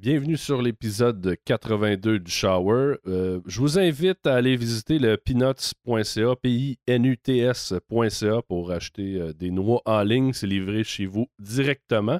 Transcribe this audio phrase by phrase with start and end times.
[0.00, 2.96] Bienvenue sur l'épisode 82 du Shower.
[3.06, 9.82] Euh, je vous invite à aller visiter le peanuts.ca, P-I-N-U-T-S.ca pour acheter euh, des noix
[9.84, 10.32] en ligne.
[10.32, 12.18] C'est livré chez vous directement.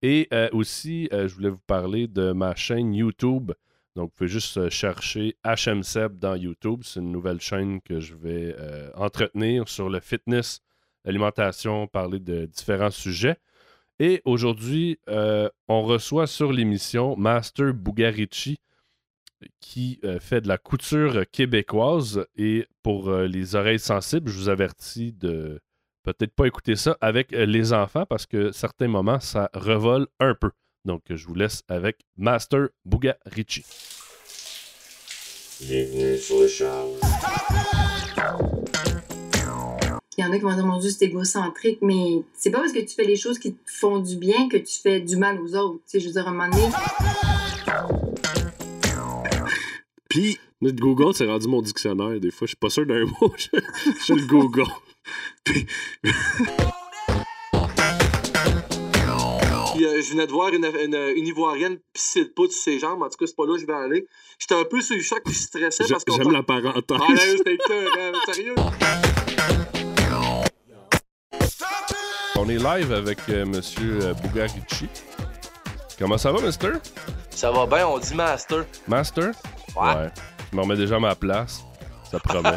[0.00, 3.50] Et euh, aussi, je voulais vous parler de ma chaîne YouTube.
[3.96, 6.82] Donc, vous pouvez juste chercher HMSEB dans YouTube.
[6.84, 8.54] C'est une nouvelle chaîne que je vais
[8.94, 10.60] entretenir sur le fitness,
[11.04, 13.38] l'alimentation, parler de différents sujets.
[14.00, 18.58] Et aujourd'hui, euh, on reçoit sur l'émission Master Bugarici
[19.60, 22.24] qui euh, fait de la couture québécoise.
[22.36, 25.60] Et pour euh, les oreilles sensibles, je vous avertis de
[26.04, 30.50] peut-être pas écouter ça avec les enfants parce que certains moments, ça revole un peu.
[30.84, 33.64] Donc, je vous laisse avec Master Bugarici.
[35.60, 36.48] Bienvenue sur le
[40.18, 42.72] il y en a qui vont dire, mon Dieu, c'est égocentrique, mais c'est pas parce
[42.72, 45.40] que tu fais les choses qui te font du bien que tu fais du mal
[45.40, 45.76] aux autres.
[45.76, 46.68] Tu sais, je veux dire, à un moment donné.
[50.08, 52.18] Puis, notre Google, c'est rendu mon dictionnaire.
[52.18, 53.32] Des fois, je suis pas sûr d'un mot.
[53.36, 53.60] je,
[54.06, 54.64] je le Google.
[55.44, 55.66] Puis.
[59.80, 63.00] Euh, je venais de voir une, une, Ivoirienne pisser le pouce sur ses jambes.
[63.02, 64.08] En tout cas, c'est pas là que je vais aller.
[64.40, 66.12] J'étais un peu sur le choc, puis je stressais parce que.
[66.12, 66.82] J'aime la parenthèse.
[66.90, 67.58] Ah, là, c'était
[68.32, 68.56] sérieux.
[72.40, 73.34] On est live avec M.
[73.34, 74.88] Euh, Monsieur euh, Bugarici.
[75.98, 76.70] Comment ça va, Mister?
[77.30, 78.64] Ça va bien, on dit Master.
[78.86, 79.32] Master?
[79.74, 80.08] Ouais.
[80.52, 81.64] Je me remets déjà à ma place.
[82.04, 82.56] Ça promet.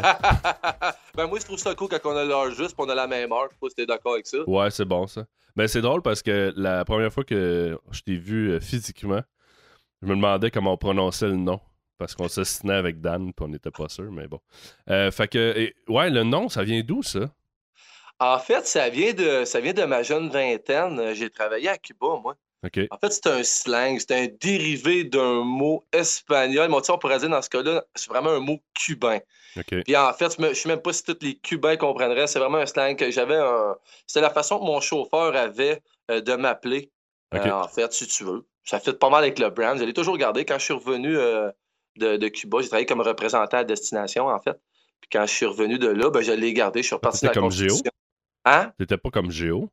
[1.16, 3.08] ben moi, je trouve ça cool quand on a l'heure juste et on a la
[3.08, 3.48] même heure.
[3.48, 4.38] Je sais pas si t'es d'accord avec ça.
[4.46, 5.24] Ouais, c'est bon ça.
[5.56, 9.22] Ben c'est drôle parce que la première fois que je t'ai vu euh, physiquement,
[10.00, 11.58] je me demandais comment on prononçait le nom.
[11.98, 14.38] Parce qu'on s'assinait avec Dan, puis on n'était pas sûr, mais bon.
[14.86, 17.30] fait que, ouais, le nom, ça vient d'où, ça?
[18.22, 21.12] En fait, ça vient de, ça vient de ma jeune vingtaine.
[21.14, 22.36] J'ai travaillé à Cuba, moi.
[22.64, 26.70] En fait, c'est un slang, c'est un dérivé d'un mot espagnol.
[26.70, 29.18] Mais on pourrait dire dans ce cas-là, c'est vraiment un mot cubain.
[29.84, 32.28] Puis en fait, je ne sais même pas si tous les Cubains comprendraient.
[32.28, 33.76] C'est vraiment un slang que j'avais un.
[34.06, 36.90] C'était la façon que mon chauffeur avait euh, de m'appeler.
[37.34, 38.46] Euh, en fait, si tu veux.
[38.64, 39.76] Ça fait pas mal avec le brand.
[39.76, 40.44] Je l'ai toujours gardé.
[40.44, 41.50] Quand je suis revenu euh,
[41.96, 44.56] de, Cuba, j'ai travaillé comme représentant à destination, en fait.
[45.00, 46.80] Puis quand je suis revenu de là, ben, je l'ai gardé.
[46.82, 47.74] Je suis reparti dans la comme Géo?
[48.44, 48.72] Hein?
[48.78, 49.68] T'étais pas comme Géo?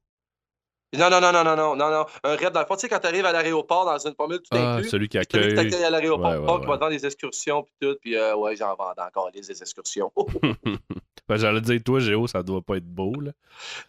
[0.97, 2.05] Non, non, non, non, non, non, non, non.
[2.23, 4.57] Un rêve dans le fond, tu sais, quand t'arrives à l'aéroport dans une formule tout
[4.57, 5.55] ah, celui qui accueille.
[5.55, 8.35] Celui qui à l'aéroport, ouais, ouais, qui va vendre des excursions puis tout, puis euh,
[8.35, 10.11] ouais, j'en vends encore des excursions.
[11.27, 13.31] ben, j'allais dire, toi, Géo, ça doit pas être beau, là.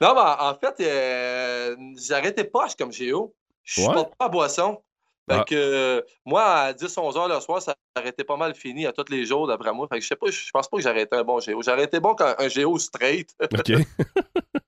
[0.02, 3.34] Non, mais en fait, euh, j'arrêtais pas comme Géo.
[3.62, 4.82] Je suis pas à boisson.
[5.30, 5.44] Fait ah.
[5.44, 9.24] que moi, à 10-11 heures le soir, ça arrêtait pas mal fini à tous les
[9.24, 9.86] jours, d'après moi.
[9.88, 11.62] Fait que je sais pas, je pense pas que j'arrêtais un bon Géo.
[11.62, 13.34] J'arrêtais bon quand un Géo straight.
[13.41, 13.72] OK.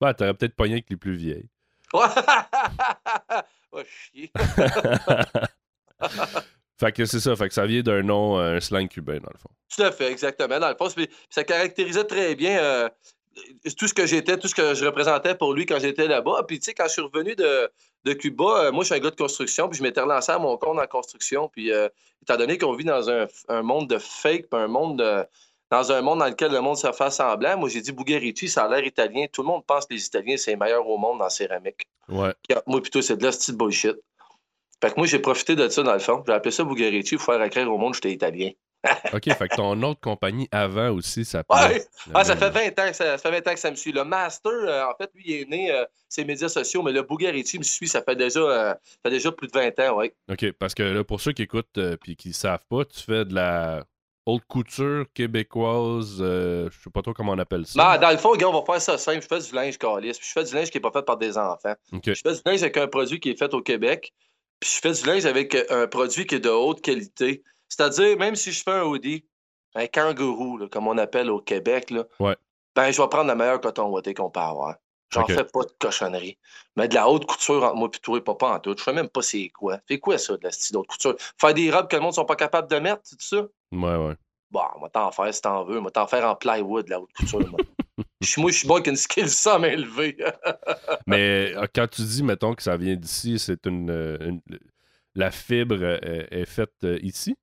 [0.00, 1.48] bah, t'aurais peut-être pogné avec les plus vieilles.
[1.92, 2.02] oh,
[3.84, 4.30] chier.
[6.78, 9.38] fait que c'est ça, fait que ça vient d'un nom, un slang cubain, dans le
[9.38, 9.50] fond.
[9.74, 10.58] Tout à fait, exactement.
[10.58, 10.88] Dans le fond,
[11.30, 12.88] ça caractérisait très bien euh,
[13.76, 16.44] tout ce que j'étais, tout ce que je représentais pour lui quand j'étais là-bas.
[16.46, 17.70] Puis, tu sais, quand je suis revenu de,
[18.04, 20.38] de Cuba, euh, moi, je suis un gars de construction, puis je m'étais relancé à
[20.38, 21.48] mon compte en construction.
[21.48, 21.88] Puis, euh,
[22.22, 25.24] étant donné qu'on vit dans un, un, monde de fake, puis un monde de,
[25.70, 28.64] dans un monde dans lequel le monde se fait semblant, moi, j'ai dit Bugarici, ça
[28.64, 29.26] a l'air italien.
[29.32, 31.86] Tout le monde pense que les Italiens, c'est les meilleurs au monde en céramique.
[32.08, 32.32] Ouais.
[32.66, 33.96] Moi, plutôt, c'est de la style bullshit.
[34.80, 36.22] Fait que moi, j'ai profité de ça, dans le fond.
[36.26, 38.50] J'ai appelé ça Bugarici faire écrire au monde j'étais italien.
[39.12, 41.84] OK, fait que ton autre compagnie avant aussi, ça Ouais.
[42.14, 43.90] Ah, ça fait 20 ans que ça, fait 20 ans que ça me suit.
[43.90, 47.02] Le Master, euh, en fait, lui, il est né euh, ses médias sociaux, mais le
[47.02, 50.12] Bugarici me suit, ça fait déjà, euh, fait déjà plus de 20 ans, oui.
[50.30, 53.24] OK, parce que là, pour ceux qui écoutent et qui ne savent pas, tu fais
[53.24, 53.84] de la
[54.26, 57.94] haute couture québécoise, je sais pas trop comment on appelle ça.
[57.94, 59.22] Non, dans le fond, gars, on va faire ça simple.
[59.22, 61.16] Je fais du linge calice, puis je fais du linge qui n'est pas fait par
[61.16, 61.74] des enfants.
[61.92, 64.12] Je fais du linge avec un produit qui est fait au Québec,
[64.60, 67.42] puis je fais du linge avec un produit qui est de haute qualité.
[67.68, 69.24] C'est-à-dire, même si je fais un hoodie,
[69.74, 72.04] un kangourou, comme on appelle au Québec, là,
[72.74, 74.76] ben, je vais prendre la meilleure coton ouaté qu'on peut avoir.
[75.10, 76.36] J'en fais pas de cochonnerie.
[76.76, 78.74] Mais de la haute couture entre moi et toi, pas, en tout.
[78.76, 79.78] Je sais même pas c'est quoi.
[79.86, 81.14] Fais quoi ça, de la style haute couture?
[81.38, 83.46] Faire des robes que le monde ne sont pas capables de mettre, c'est ça?
[83.72, 84.14] Ouais, ouais.
[84.50, 85.78] Bon, on va t'en faire si t'en veux.
[85.78, 87.48] On va t'en faire en plywood, la haute couture.
[87.48, 87.60] moi.
[88.38, 90.16] moi, je suis bon avec une skill ça élevée.
[91.06, 94.32] Mais euh, quand tu dis, mettons, que ça vient d'ici, c'est une, euh,
[95.14, 97.36] La fibre euh, est faite ici?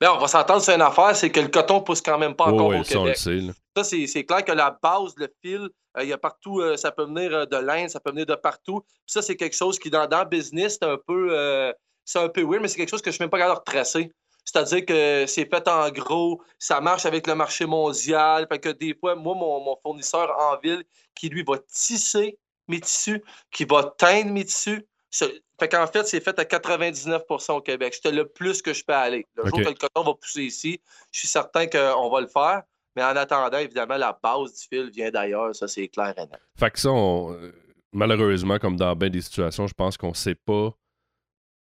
[0.00, 2.46] Bien, on va s'entendre sur une affaire, c'est que le coton pousse quand même pas
[2.46, 3.16] encore au Québec.
[3.16, 6.90] Ça, c'est clair que la base, le fil, euh, il y a partout, euh, ça
[6.90, 8.82] peut venir euh, de l'Inde, ça peut venir de partout.
[9.06, 11.72] ça, c'est quelque chose qui, dans, dans le business, c'est un peu
[12.04, 13.54] c'est un peu weird, mais c'est quelque chose que je ne suis même pas capable
[13.54, 14.10] de retracer.
[14.44, 18.46] C'est-à-dire que c'est fait en gros, ça marche avec le marché mondial.
[18.50, 20.82] Fait que des fois, moi, mon, mon fournisseur en ville,
[21.14, 23.22] qui lui va tisser mes tissus,
[23.52, 27.94] qui va teindre mes tissus, Fait qu'en fait, c'est fait à 99% au Québec.
[27.94, 29.26] C'était le plus que je peux aller.
[29.36, 30.80] Le jour que le coton va pousser ici,
[31.12, 32.62] je suis certain qu'on va le faire.
[32.96, 35.54] Mais en attendant, évidemment, la base du fil vient d'ailleurs.
[35.54, 36.40] Ça, c'est clair et net.
[36.58, 37.52] Fait que ça, euh,
[37.92, 40.74] malheureusement, comme dans bien des situations, je pense qu'on ne sait pas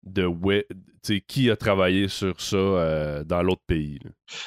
[0.05, 0.27] de
[1.27, 3.99] qui a travaillé sur ça euh, dans l'autre pays.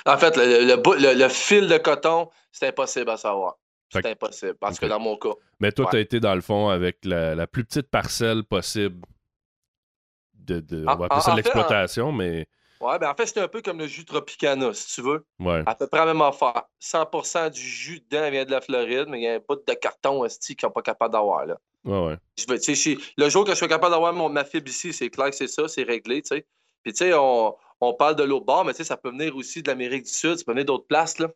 [0.05, 3.57] En fait, le, fil de coton, c'est impossible à savoir.
[3.91, 5.33] C'est impossible, parce que dans mon cas.
[5.59, 9.05] Mais toi, tu as été dans le fond avec la, plus petite parcelle possible
[10.33, 12.47] de, de on va appeler ça l'exploitation, mais.
[12.79, 15.23] Ouais, ben en fait, c'était un peu comme le jus Tropicana, si tu veux.
[15.39, 15.61] Ouais.
[15.67, 16.63] À peu près la même affaire.
[16.81, 19.73] 100% du jus dedans vient de la Floride, mais il y a un bout de
[19.73, 21.57] carton qu'ils sont pas capables d'avoir, là.
[21.83, 22.17] Ouais, ouais.
[22.37, 25.35] Je veux, le jour que je suis capable d'avoir ma fibre ici, c'est clair que
[25.35, 26.45] c'est ça, c'est réglé, tu sais.
[26.83, 29.35] Puis, tu sais, on, on, parle de l'autre bord, mais tu sais, ça peut venir
[29.35, 31.29] aussi de l'Amérique du Sud, ça peut venir d'autres places, là.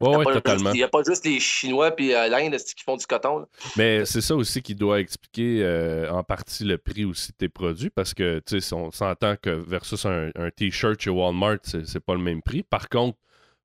[0.00, 0.72] Oui, totalement.
[0.72, 3.46] Il n'y a pas juste les Chinois puis euh, l'Inde qui font du coton.
[3.76, 7.48] Mais c'est ça aussi qui doit expliquer euh, en partie le prix aussi de tes
[7.50, 12.14] produits parce que tu sais, on s'entend que versus un, T-shirt chez Walmart, c'est pas
[12.14, 12.62] le même prix.
[12.62, 13.18] Par contre,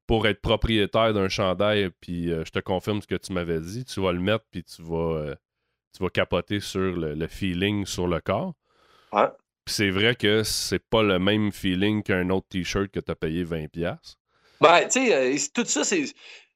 [0.07, 3.85] pour être propriétaire d'un chandail, puis euh, je te confirme ce que tu m'avais dit,
[3.85, 5.35] tu vas le mettre puis tu vas,
[5.95, 8.53] tu vas capoter sur le, feeling sur le corps.
[9.13, 9.29] Ouais.
[9.65, 13.45] c'est vrai que c'est pas le même feeling qu'un autre T-shirt que tu as payé
[13.45, 14.17] 20$.
[14.61, 16.05] Ben, tu sais, euh, tout ça, c'est.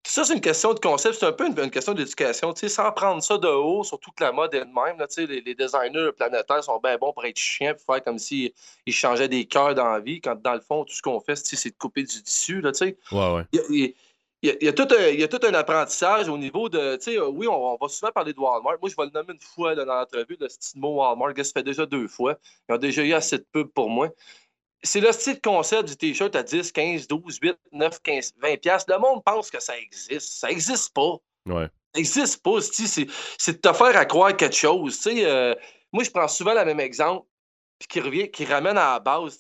[0.02, 2.54] Tout ça, c'est une question de concept, c'est un peu une, question d'éducation.
[2.56, 4.98] Sans prendre ça de haut, surtout que la mode est de même.
[4.98, 8.54] Là, les, les designers planétaires sont bien bons pour être chiants, pour faire comme s'ils
[8.88, 11.70] changeaient des cœurs dans la vie, quand dans le fond, tout ce qu'on fait, c'est
[11.70, 12.62] de couper du tissu.
[12.62, 13.44] Là, ouais, ouais.
[13.52, 13.60] Il,
[14.42, 16.70] y a, il, y a, tout un, il y a tout un apprentissage au niveau
[16.70, 16.98] de.
[17.32, 18.78] Oui, on, on, va souvent parler de Walmart.
[18.80, 21.34] Moi, je vais le nommer une fois dans l'entrevue, le style mot Walmart.
[21.36, 22.38] Ça fait déjà deux fois.
[22.70, 24.08] Ils ont déjà eu assez de pub pour moi
[24.82, 28.86] c'est le style concept du t-shirt à 10, 15, 12, 8, 9, 15, 20 pièces.
[28.88, 30.40] Le monde pense que ça existe.
[30.40, 31.16] Ça n'existe pas.
[31.46, 31.66] Ouais.
[31.66, 32.62] Ça n'existe pas.
[32.62, 35.00] C'est de te faire à croire quelque chose.
[35.08, 35.56] Euh,
[35.92, 37.28] moi, je prends souvent le même exemple
[37.88, 39.40] qui, revient, qui ramène à la base.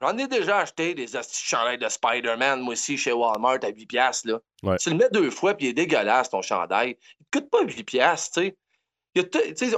[0.00, 4.22] J'en ai déjà acheté des chandails de Spider-Man, moi aussi, chez Walmart à 8 pièces.
[4.22, 6.96] Tu le mets deux fois, puis il est dégueulasse, ton chandail.
[7.20, 8.32] Il ne coûte pas 8 pièces.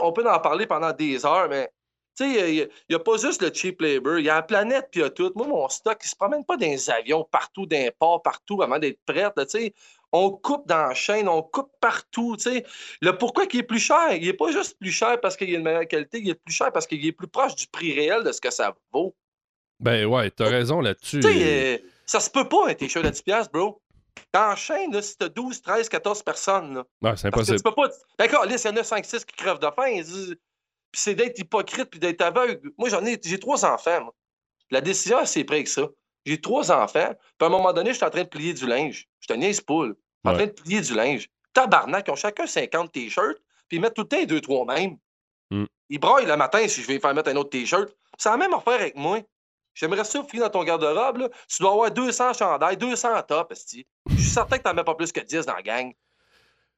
[0.01, 1.69] On peut en parler pendant des heures, mais
[2.17, 4.89] tu sais, il n'y a, pas juste le cheap labor, il y a la planète,
[4.91, 5.33] puis il y a tout.
[5.35, 8.63] Moi, mon stock, il ne se promène pas dans les avions partout, d'un port partout
[8.63, 9.31] avant d'être prêt.
[9.37, 9.75] Tu sais.
[10.13, 12.37] On coupe dans la chaîne, on coupe partout.
[12.37, 12.65] Tu sais.
[13.01, 15.59] Le pourquoi il est plus cher, il n'est pas juste plus cher parce qu'il a
[15.59, 18.23] une meilleure qualité, il est plus cher parce qu'il est plus proche du prix réel
[18.23, 19.15] de ce que ça vaut.
[19.81, 21.19] Ben ouais, t'as raison là-dessus.
[21.19, 23.81] Tu sais, euh, ça se peut pas un t-shirt à 10$, bro.
[24.33, 26.75] Dans la chaîne, là, si t'as 12, 13, 14 personnes.
[26.75, 27.57] Là, ouais, c'est impossible.
[27.57, 27.89] Tu peux pas...
[28.19, 30.01] D'accord, là, il y en a 5, 6 qui crèvent de faim
[30.95, 32.71] puis c'est d'être hypocrite puis d'être aveugle.
[32.79, 34.15] Moi, j'en ai, j'ai trois enfants.
[34.71, 35.89] La décision, c'est près que ça.
[36.25, 38.65] J'ai trois enfants, puis à un moment donné, je suis en train de plier du
[38.65, 39.09] linge.
[39.19, 39.97] Je te niaise poule.
[40.25, 41.29] Je suis en train de plier du linge.
[41.53, 44.65] Tabarnak, ils ont chacun 50 t-shirts, puis ils mettent tout le temps les deux, trois
[44.65, 44.97] mêmes.
[45.51, 45.65] Mm.
[45.91, 47.93] Ils braillent le matin si je vais faire mettre un autre t-shirt.
[48.17, 49.19] C'est la même affaire avec moi.
[49.75, 51.29] J'aimerais ça finir dans ton garde-robe.
[51.49, 53.67] Tu dois avoir 200 chandails, 200 tops.
[54.11, 55.93] Je suis certain que tu n'en mets pas plus que 10 dans la gang.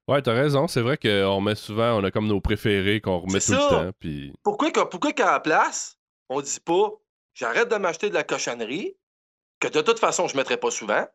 [0.09, 0.69] Ouais, t'as raison.
[0.69, 3.91] C'est vrai qu'on met souvent, on a comme nos préférés qu'on remet tout le temps.
[3.99, 4.33] Puis...
[4.43, 5.99] Pourquoi, pourquoi qu'à la place,
[6.29, 6.91] on dit pas
[7.37, 8.97] j'arrête de m'acheter de la cochonnerie,
[9.61, 11.07] que de toute façon, je ne mettrai pas souvent.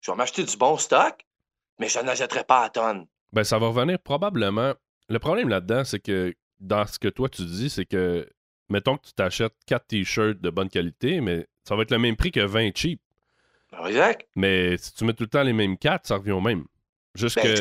[0.00, 1.24] Je vais m'acheter du bon stock,
[1.80, 3.06] mais je n'achèterai pas à tonne.
[3.32, 4.74] Ben, ça va revenir probablement.
[5.08, 8.28] Le problème là-dedans, c'est que dans ce que toi tu dis, c'est que
[8.68, 12.16] mettons que tu t'achètes 4 t-shirts de bonne qualité, mais ça va être le même
[12.16, 13.00] prix que 20 cheap.
[13.86, 14.28] Exact.
[14.36, 16.64] Mais si tu mets tout le temps les mêmes 4, ça revient au même.
[17.14, 17.60] Juste ben, que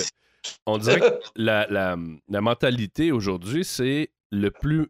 [0.66, 4.90] on dirait que la, la, mentalité aujourd'hui, c'est le plus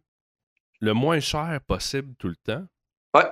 [0.80, 2.66] le moins cher possible tout le temps.
[3.16, 3.32] Ouais.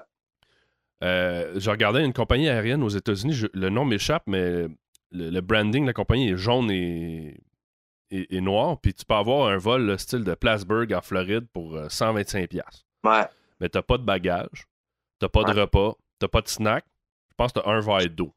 [1.04, 4.68] Euh, je regardais une compagnie aérienne aux États-Unis, le nom m'échappe, mais
[5.12, 7.42] le, branding de la compagnie est jaune et,
[8.12, 8.80] et, noir.
[8.80, 12.60] Puis tu peux avoir un vol le style de Plattsburgh en Floride pour 125$.
[12.60, 13.26] Euh, ouais.
[13.60, 14.68] Mais t'as pas de bagages,
[15.20, 16.86] t'as pas de repas, t'as pas de snack.
[17.30, 18.34] Je pense que t'as un verre d'eau.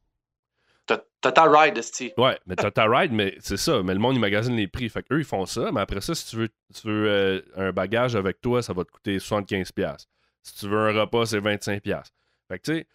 [1.25, 2.13] T'as ta ride, Esti.
[2.17, 3.81] Ouais, mais t'as ta ride, mais c'est ça.
[3.81, 4.87] Mais le monde, il magasine les prix.
[4.89, 5.71] Fait qu'eux, ils font ça.
[5.71, 8.85] Mais après ça, si tu veux, tu veux euh, un bagage avec toi, ça va
[8.85, 10.05] te coûter 75$.
[10.43, 11.81] Si tu veux un repas, c'est 25$.
[12.47, 12.87] Fait que tu sais,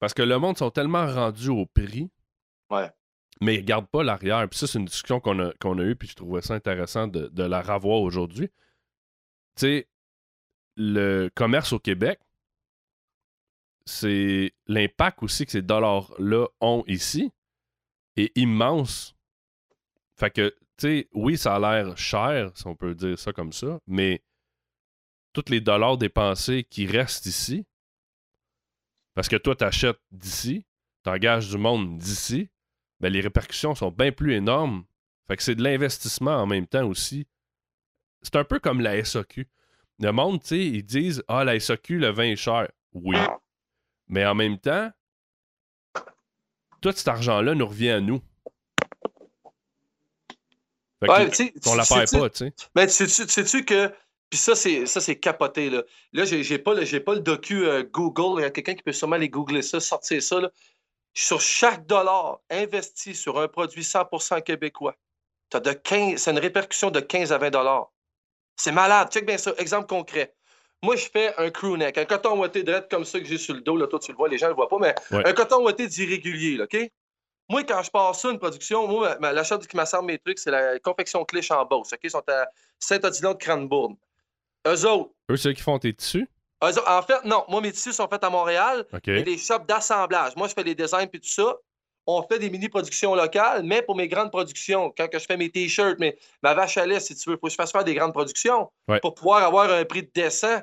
[0.00, 2.10] parce que le monde sont tellement rendus au prix.
[2.70, 2.90] Ouais.
[3.42, 4.48] Mais ils gardent pas l'arrière.
[4.48, 7.06] Puis ça, c'est une discussion qu'on a, qu'on a eue, puis je trouvais ça intéressant
[7.06, 8.48] de, de la revoir aujourd'hui.
[9.56, 9.88] Tu sais,
[10.76, 12.18] le commerce au Québec,
[13.86, 17.32] c'est l'impact aussi que ces dollars-là ont ici
[18.16, 19.14] est immense.
[20.16, 23.52] Fait que, tu sais, oui, ça a l'air cher, si on peut dire ça comme
[23.52, 24.22] ça, mais
[25.32, 27.64] tous les dollars dépensés qui restent ici,
[29.14, 30.64] parce que toi, tu achètes d'ici,
[31.04, 32.48] tu engages du monde d'ici,
[33.00, 34.84] ben, les répercussions sont bien plus énormes.
[35.26, 37.26] Fait que c'est de l'investissement en même temps aussi.
[38.22, 39.48] C'est un peu comme la SAQ.
[39.98, 42.68] le monde, tu sais, ils disent Ah, la SAQ, le vin est cher.
[42.92, 43.16] Oui.
[44.12, 44.90] Mais en même temps,
[46.82, 48.20] tout cet argent-là nous revient à nous.
[51.00, 52.54] Fait Ouais, que- tu sais, on la tu- pas, tu sais.
[52.76, 53.90] Mais sais-tu que.
[54.28, 55.70] Puis ça, c'est ça, c'est capoté.
[55.70, 58.40] Là, là j'ai pas, pas le docu euh, Google.
[58.40, 60.40] Il y a quelqu'un qui peut sûrement aller googler ça, sortir ça.
[60.42, 60.50] Là.
[61.14, 64.94] Sur chaque dollar investi sur un produit 100% québécois,
[65.48, 67.90] t'as de 15, c'est une répercussion de 15 à 20 dollars.
[68.56, 69.10] C'est malade.
[69.10, 69.54] Check bien ça.
[69.56, 70.34] Exemple concret.
[70.82, 73.54] Moi, je fais un crew neck, un coton ouaté direct comme ça que j'ai sur
[73.54, 73.76] le dos.
[73.76, 75.26] Là, toi, tu le vois, les gens ne le voient pas, mais Ouais.
[75.26, 76.76] un coton ouaté d'irrégulier, OK?
[77.48, 80.50] Moi, quand je pars ça, une production, moi, ma- l'achat qui m'assemble mes trucs, c'est
[80.50, 81.92] la confection Clich en Beauce.
[81.92, 82.00] OK?
[82.02, 82.46] Ils sont à
[82.80, 83.96] Saint-Odilon de Cranbourne.
[84.66, 86.28] Eux autres, Eux, ceux qui font tes tissus?
[86.64, 88.84] eux autres- en fait, non, moi, mes tissus sont faits à Montréal.
[88.92, 89.00] OK.
[89.06, 90.34] Il y a des shops d'assemblage.
[90.36, 91.56] Moi, je fais les designs puis tout ça.
[92.06, 95.50] On fait des mini-productions locales, mais pour mes grandes productions, quand que je fais mes
[95.50, 95.98] t-shirts,
[96.42, 98.68] ma vache à lait, si tu veux, faut que je fasse faire des grandes productions
[98.88, 98.98] Ouais.
[98.98, 100.60] pour pouvoir avoir un prix décent.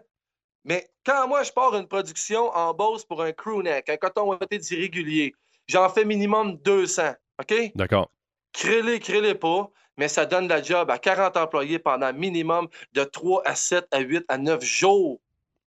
[0.69, 4.29] Mais quand moi, je pars une production en Beauce pour un crew neck, un coton
[4.29, 5.33] ouaté d'irrégulier,
[5.67, 7.13] j'en fais minimum 200.
[7.41, 7.71] OK?
[7.73, 8.11] D'accord.
[8.53, 13.41] Crée-les, crée-les pas, mais ça donne la job à 40 employés pendant minimum de 3
[13.45, 15.19] à 7 à 8 à 9 jours.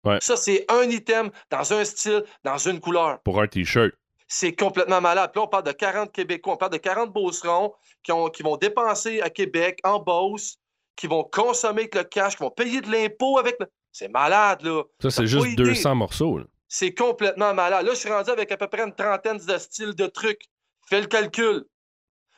[0.03, 0.17] Ouais.
[0.21, 3.19] Ça, c'est un item dans un style, dans une couleur.
[3.21, 3.93] Pour un t-shirt.
[4.27, 5.31] C'est complètement malade.
[5.31, 8.43] Puis là, on parle de 40 Québécois, on parle de 40 Beaucerons qui, ont- qui
[8.43, 10.57] vont dépenser à Québec, en Beauce,
[10.95, 13.65] qui vont consommer avec le cash, qui vont payer de l'impôt avec le...
[13.91, 14.83] C'est malade, là.
[15.01, 15.63] Ça, c'est juste idée.
[15.63, 16.39] 200 morceaux.
[16.67, 17.85] C'est complètement malade.
[17.85, 20.43] Là, je suis rendu avec à peu près une trentaine de styles de trucs.
[20.87, 21.65] Fais le calcul.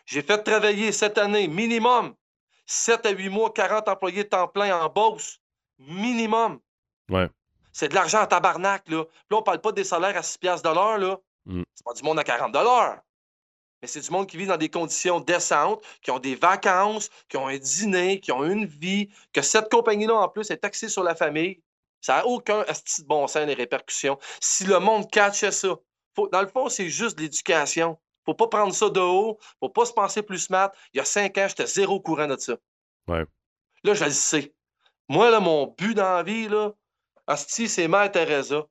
[0.05, 2.15] J'ai fait travailler cette année, minimum,
[2.65, 5.39] 7 à 8 mois, 40 employés de temps plein en Beauce.
[5.77, 6.59] Minimum.
[7.09, 7.29] Ouais.
[7.71, 9.03] C'est de l'argent en tabarnak, là.
[9.05, 11.17] Puis là, on parle pas des salaires à 6 piastres de l'heure, là.
[11.45, 11.63] Mm.
[11.73, 12.53] C'est pas du monde à 40
[13.81, 17.37] Mais c'est du monde qui vit dans des conditions décentes, qui ont des vacances, qui
[17.37, 21.03] ont un dîner, qui ont une vie, que cette compagnie-là, en plus, est axée sur
[21.03, 21.61] la famille.
[21.99, 24.19] Ça n'a aucun asti de bon sens, les répercussions.
[24.39, 25.75] Si le monde catchait ça,
[26.15, 27.97] faut- dans le fond, c'est juste l'éducation.
[28.25, 30.71] Faut pas prendre ça de haut, faut pas se penser plus smart.
[30.93, 32.53] Il y a cinq ans, j'étais zéro courant de ça.
[33.07, 33.25] Ouais.
[33.83, 34.53] Là, je le sais.
[35.09, 36.71] Moi, là, mon but dans la vie, là,
[37.25, 38.63] asti, c'est Mère Teresa.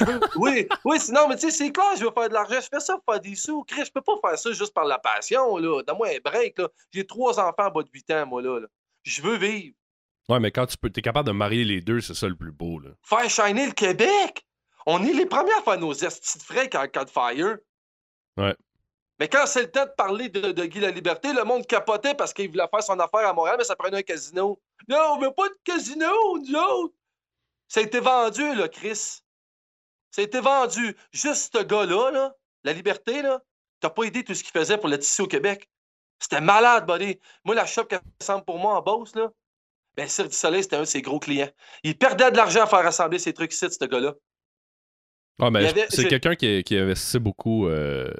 [0.00, 2.56] Veux- oui, oui, sinon, mais tu sais, c'est clair, je veux faire de l'argent.
[2.60, 3.62] Je fais ça pour faire des sous.
[3.64, 5.82] Chris, je peux pas faire ça juste par la passion, là.
[5.82, 6.68] Donne-moi un break, là.
[6.92, 8.60] J'ai trois enfants en bas de 8 ans, moi, là.
[8.60, 8.66] là.
[9.04, 9.74] Je veux vivre.
[10.28, 12.52] Ouais, mais quand tu peux, es capable de marier les deux, c'est ça le plus
[12.52, 12.80] beau.
[12.80, 12.90] Là.
[13.02, 14.44] Faire shiner le Québec?
[14.84, 17.58] On est les premiers à faire nos estis de frais quand de fire.
[18.36, 18.56] Ouais.
[19.20, 22.14] Mais quand c'est le temps de parler de, de Guy la Liberté, le monde capotait
[22.14, 24.60] parce qu'il voulait faire son affaire à Montréal, mais ça prenait un casino.
[24.88, 26.06] Non, on veut pas de casino,
[26.38, 26.94] nous autres.
[27.66, 29.20] Ça a été vendu, là, Chris.
[30.10, 30.96] Ça a été vendu.
[31.12, 32.34] Juste ce gars-là, là,
[32.64, 33.40] la Liberté, là,
[33.80, 35.68] t'as pas aidé tout ce qu'il faisait pour le tissu au Québec.
[36.20, 37.18] C'était malade, buddy.
[37.44, 39.30] Moi, la shop qui ressemble pour moi en Beauce, là,
[39.96, 41.50] ben, Cirque du Soleil, c'était un de ses gros clients.
[41.84, 44.14] Il perdait de l'argent à faire rassembler ses trucs ici, ce gars-là.
[45.40, 48.10] Ah, avait- c'est quelqu'un qui, qui investissait beaucoup euh,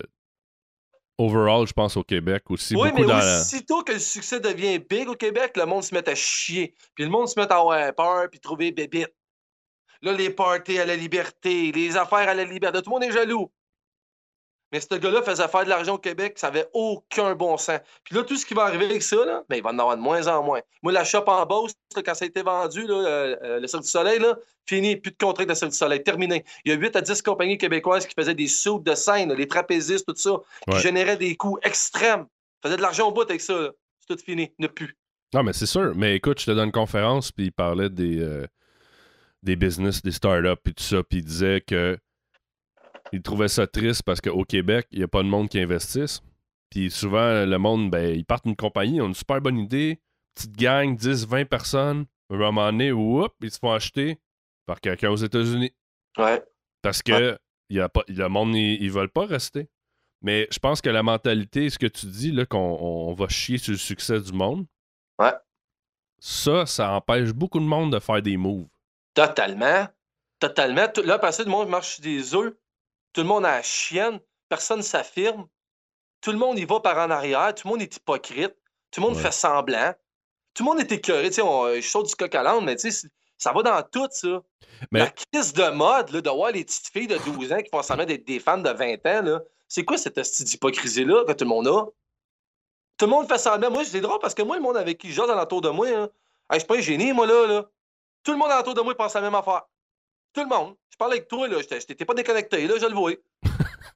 [1.19, 2.77] overall, je pense, au Québec aussi.
[2.77, 5.83] Oui, beaucoup mais dans la- aussitôt que le succès devient big au Québec, le monde
[5.83, 6.75] se met à chier.
[6.95, 9.13] Puis le monde se met à avoir peur, puis trouver bébite.
[10.03, 13.13] Là, les parties à la liberté, les affaires à la liberté, tout le monde est
[13.13, 13.51] jaloux.
[14.71, 17.81] Mais ce gars-là faisait faire de l'argent au Québec, ça avait aucun bon sens.
[18.05, 19.97] Puis là, tout ce qui va arriver avec ça, là, ben, il va en avoir
[19.97, 20.61] de moins en moins.
[20.83, 23.67] Moi, la shop en Beauce, là, quand ça a été vendu, là, euh, euh, le
[23.67, 24.37] Cirque du Soleil, là,
[24.67, 26.45] fini, plus de contrat de Cirque du Soleil, terminé.
[26.67, 29.49] Il y a 8 à 10 compagnies québécoises qui faisaient des soupes de scène, les
[29.49, 30.37] trapézistes, tout ça,
[30.71, 32.27] qui généraient des coûts extrêmes.
[32.63, 33.71] Faisaient de l'argent au bout avec ça.
[34.01, 34.99] C'est tout fini, ne plus.
[35.33, 35.95] Non, mais c'est sûr.
[35.95, 38.47] Mais écoute, je te donne une conférence, puis il parlait des, euh,
[39.43, 41.99] des business, des startups, puis tout ça, puis il disait que
[43.13, 46.21] il trouvait ça triste parce qu'au Québec, il n'y a pas de monde qui investisse.
[46.71, 49.99] Puis souvent, le monde, ben, ils partent d'une compagnie, ils ont une super bonne idée,
[50.35, 54.19] petite gang, 10, 20 personnes, à un moment donné, whoop, ils se font acheter
[54.67, 55.73] par quelqu'un aux États-Unis.
[56.19, 56.43] Ouais.
[56.83, 57.39] Parce que
[57.71, 59.69] y a pas, le monde, ils, ils veulent pas rester.
[60.21, 63.57] Mais je pense que la mentalité, ce que tu dis, là, qu'on on va chier
[63.57, 64.67] sur le succès du monde,
[65.19, 65.33] Ouais.
[66.19, 68.69] ça, ça empêche beaucoup de monde de faire des moves.
[69.27, 69.87] Totalement.
[70.39, 70.89] Totalement.
[70.89, 72.53] Tout- Là, parce que le monde marche sur des œufs.
[73.13, 74.21] Tout le monde a la chienne.
[74.49, 75.47] Personne s'affirme.
[76.21, 77.55] Tout le monde y va par en arrière.
[77.55, 78.55] Tout le monde est hypocrite.
[78.91, 79.23] Tout le monde Ouais.
[79.23, 79.95] fait semblant.
[80.55, 81.29] Tout le monde est écœuré.
[81.29, 83.63] Tu sais, on- je saute du coq à l'âne, mais tu sais, c'est- ça va
[83.63, 84.43] dans tout, ça.
[84.91, 87.69] Mais- La crise de mode, là, de voir les petites filles de 12 ans qui
[87.71, 89.41] font semblant d'être des femmes de 20 ans, là.
[89.69, 91.85] C'est quoi cette hostie d'hypocrisie-là que tout le monde a?
[92.97, 93.71] Tout le monde fait semblant.
[93.71, 95.87] Moi, c'est drôle parce que moi, le monde avec qui je jase alentour de moi,
[95.89, 96.05] hein,
[96.51, 97.69] hey, je suis pas un génie, moi, là, là.
[98.29, 99.63] Tout le monde alentour de moi pense la même affaire.
[100.35, 100.75] Tout le monde.
[100.91, 101.57] Je parle avec toi, là.
[101.63, 103.13] j'étais- T'étais pas déconnecté, là, je le vois.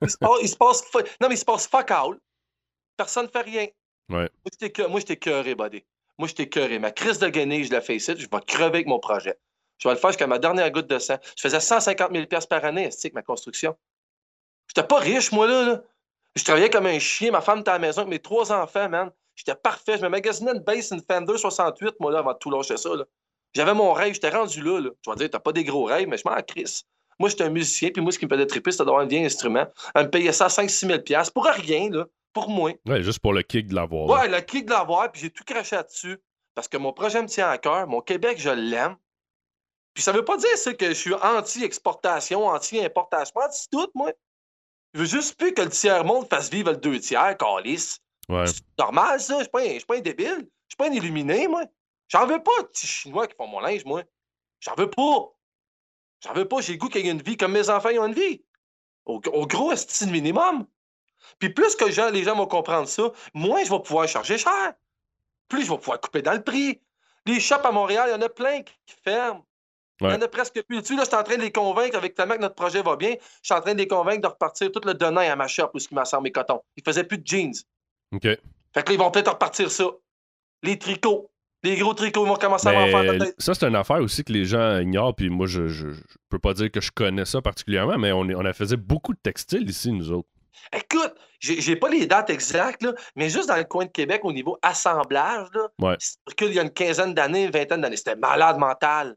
[0.01, 2.19] Il se passe, il se passe fa- Non, mais il se passe fuck all.
[2.97, 3.67] Personne ne fait rien.
[4.09, 4.31] Ouais.
[4.89, 5.85] Moi, j'étais cœuré, buddy.
[6.17, 6.79] Moi, j'étais cœuré.
[6.79, 8.15] Ma crise de gagner, je la fais ici.
[8.17, 9.39] Je vais crever avec mon projet.
[9.77, 11.19] Je vais le faire jusqu'à ma dernière goutte de sang.
[11.37, 13.77] Je faisais 150 000 par année, avec ma construction.
[14.67, 15.83] J'étais pas riche, moi, là.
[16.37, 17.33] Je travaillais comme un chien.
[17.33, 19.11] Ma femme était à la maison avec mes trois enfants, man.
[19.35, 19.99] J'étais parfait.
[19.99, 22.97] Je me magasinais une base, une Fender 68, moi, là, avant de tout lâcher ça,
[22.97, 23.05] là.
[23.55, 24.15] J'avais mon rêve.
[24.15, 24.91] J'étais rendu là, là.
[25.03, 26.85] Tu vas dire, t'as pas des gros rêves, mais je m'en crisse.
[27.19, 29.25] Moi, j'étais un musicien, puis moi, ce qui me faisait triper, c'était d'avoir un vieil
[29.25, 29.67] instrument.
[29.95, 32.07] Elle me payait ça 5-6 000 pour rien, là.
[32.33, 32.73] Pour moi.
[32.87, 34.09] Ouais, juste pour le kick de l'avoir.
[34.09, 36.19] Ouais, le kick de l'avoir, puis j'ai tout craché là-dessus.
[36.55, 37.87] Parce que mon projet me tient à cœur.
[37.87, 38.97] Mon Québec, je l'aime.
[39.95, 44.13] Puis ça veut pas dire ça que je suis anti-exportation, anti-importation, anti-tout, moi.
[44.95, 47.99] Je veux juste plus que le tiers-monde fasse vivre le deux tiers, calice.
[48.29, 48.47] Ouais.
[48.47, 49.39] C'est normal, ça.
[49.39, 50.39] Je suis pas, pas, un débile.
[50.39, 51.65] Je suis pas un illuminé, moi.
[52.09, 54.03] J'en veux pas de petits Chinois qui font mon linge, moi.
[54.61, 55.33] J'en veux pas.
[56.21, 56.61] J'en veux pas.
[56.61, 58.45] J'ai le goût qu'il y ait une vie comme mes enfants ont une vie.
[59.05, 60.67] Au, gros, c'est le minimum.
[61.39, 64.75] Puis plus que les gens vont comprendre ça, moins je vais pouvoir charger cher.
[65.49, 66.81] Plus je vais pouvoir couper dans le prix.
[67.27, 69.45] Les shops à Montréal, il y en a plein qui ferment.
[70.01, 70.83] Il y en a presque plus.
[70.83, 72.97] Tu là, je suis en train de les convaincre avec tellement que notre projet va
[72.97, 73.15] bien.
[73.21, 75.71] Je suis en train de les convaincre de repartir tout le donné à ma shop
[75.75, 76.63] où ce qui m'assemble mes cotons.
[76.77, 77.55] Ils faisaient plus de jeans.
[78.13, 78.23] OK.
[78.23, 78.41] Fait
[78.75, 79.85] que là, ils vont peut-être repartir ça.
[80.63, 81.31] Les tricots.
[81.64, 83.35] Les gros tricots, vont commencer à en faire peut-être.
[83.38, 85.14] Ça, c'est une affaire aussi que les gens ignorent.
[85.14, 85.87] Puis moi, je, je,
[86.28, 89.21] peux pas dire que je connais ça particulièrement, mais on, on a faisait beaucoup de
[89.23, 90.28] textiles ici, nous autres.
[90.73, 94.33] Écoute, j'ai pas les dates exactes, là, mais juste dans le coin de Québec, au
[94.33, 95.97] niveau assemblage, là, ouais.
[96.40, 99.16] il y a une quinzaine d'années, une vingtaine d'années, c'était malade mental.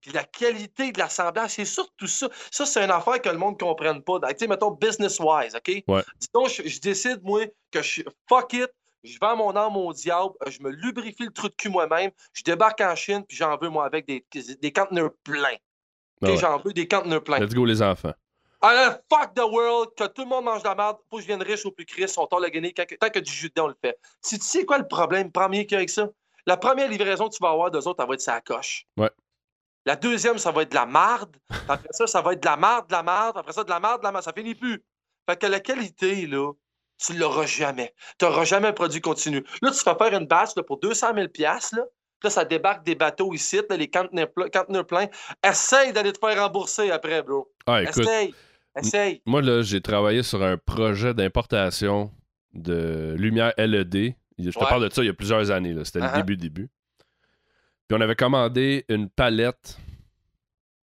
[0.00, 2.28] Puis la qualité de l'assemblage, c'est surtout ça.
[2.50, 4.18] Ça, c'est une affaire que le monde ne comprenne pas.
[4.18, 5.84] Tu sais, mettons, business-wise, OK?
[5.86, 6.02] Ouais.
[6.18, 8.68] Disons, je, décide, moi, que je fuck it,
[9.04, 12.42] je vends mon âme au diable, je me lubrifie le trou de cul moi-même, je
[12.42, 15.56] débarque en Chine, puis j'en veux, moi, avec des, des conteneurs pleins.
[16.24, 17.40] Ah J'en veux des conteneurs pleins.
[17.40, 18.12] Let's go, les enfants.
[18.60, 21.26] Alors, fuck the world, que tout le monde mange de la merde, faut que je
[21.26, 23.68] vienne riche au plus Christ, on t'a le gagner, tant que du jus dedans, on
[23.68, 23.98] le fait.
[24.20, 26.08] Si tu sais quoi le problème premier qu'il y a avec ça?
[26.46, 28.86] La première livraison que tu vas avoir d'eux autres, elle va être sa coche.
[28.96, 29.10] Ouais.
[29.84, 31.36] La deuxième, ça va être de la marde.
[31.68, 33.36] Après ça, ça va être de la marde, de la marde.
[33.36, 34.24] Après ça, de la marde, de la marde.
[34.24, 34.82] Ça finit plus.
[35.28, 36.52] Fait que la qualité, là,
[37.04, 37.94] tu l'auras jamais.
[38.18, 39.44] Tu n'auras jamais un produit continu.
[39.60, 41.84] Là, tu fais faire une batch pour 200 000 là.
[42.24, 45.08] Là, ça débarque des bateaux ici, là, les conteneurs pleins.
[45.44, 47.50] Essaye d'aller te faire rembourser après, bro.
[47.66, 48.34] Ah, écoute, Essaye.
[48.76, 49.22] Essaye.
[49.26, 52.12] Moi, là, j'ai travaillé sur un projet d'importation
[52.54, 54.14] de lumière LED.
[54.38, 55.74] Je te parle de ça il y a plusieurs années.
[55.84, 56.16] C'était le uh-huh.
[56.16, 56.70] début, début.
[57.88, 59.78] Puis on avait commandé une palette.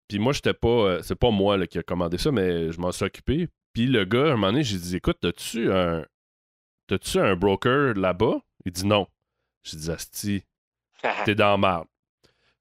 [0.09, 0.69] Puis moi, j'étais pas.
[0.69, 3.49] Euh, c'est pas moi là, qui a commandé ça, mais je m'en suis occupé.
[3.73, 6.05] Puis le gars, à un moment donné, j'ai dit Écoute, t'as-tu un.
[6.87, 8.41] T'as-tu un broker là-bas?
[8.65, 9.07] Il dit non.
[9.63, 10.45] J'ai dit Asti,
[11.25, 11.87] t'es dans marde.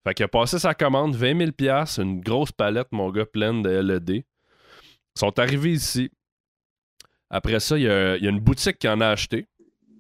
[0.04, 3.70] Fait qu'il a passé sa commande, 20 000 une grosse palette, mon gars, pleine de
[3.70, 4.10] LED.
[4.10, 4.24] Ils
[5.20, 6.10] sont arrivés ici.
[7.30, 9.48] Après ça, il y, a, une boutique qui en a acheté.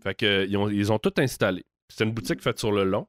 [0.04, 1.64] Fait que, ils, ont, ils ont tout installé.
[1.88, 3.08] C'était une boutique faite sur le long.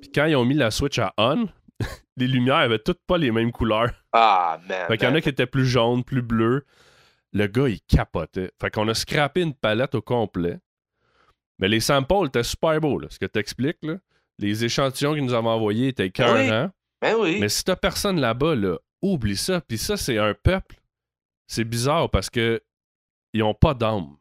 [0.00, 1.48] Puis quand ils ont mis la Switch à on,
[2.16, 3.92] les lumières avaient toutes pas les mêmes couleurs.
[4.12, 4.86] Ah, man.
[4.88, 6.64] Fait qu'il y en a qui étaient plus jaunes, plus bleus.
[7.32, 8.50] Le gars, il capotait.
[8.60, 10.58] Fait qu'on a scrappé une palette au complet.
[11.58, 13.96] Mais les samples étaient super beaux, là, ce que t'expliques, là.
[14.38, 16.70] Les échantillons qu'ils nous avaient envoyés étaient carrément.
[17.00, 17.38] Ben oui.
[17.40, 19.62] Mais si t'as personne là-bas, là, oublie ça.
[19.62, 20.76] Puis ça, c'est un peuple
[21.46, 22.62] c'est bizarre parce que
[23.32, 24.16] ils ont pas d'âme.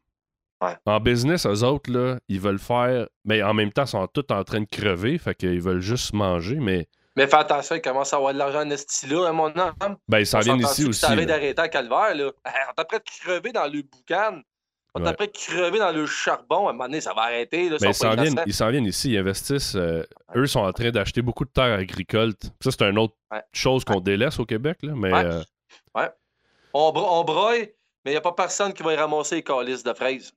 [0.88, 3.08] En business, eux autres, là, ils veulent faire.
[3.24, 6.14] Mais en même temps, ils sont tous en train de crever, fait qu'ils veulent juste
[6.14, 6.88] manger, mais.
[7.16, 9.98] Mais fais attention, ils commencent à avoir de l'argent en style-là, hein, mon âme.
[10.08, 11.06] Ben, ils s'en viennent ici aussi.
[11.06, 12.32] Tu d'arrêter à Calvaire, là?
[12.78, 14.42] On est prêt de crever dans le boucan.
[14.98, 16.68] On est prêt de crever dans le charbon.
[16.68, 17.70] À un moment donné, ça va arrêter.
[17.70, 17.90] Là, ben,
[18.46, 19.76] ils s'en viennent, ici, ils investissent.
[19.76, 20.04] Euh,
[20.36, 22.34] eux sont en train d'acheter beaucoup de terres agricoles.
[22.62, 23.16] Ça, c'est une autre
[23.54, 25.14] chose qu'on délaisse au Québec, là, mais.
[25.14, 25.26] ouais.
[25.26, 26.10] Euh,
[26.74, 27.60] on, on broye,
[28.04, 30.34] mais il n'y a pas personne qui va y ramasser les calices de fraises.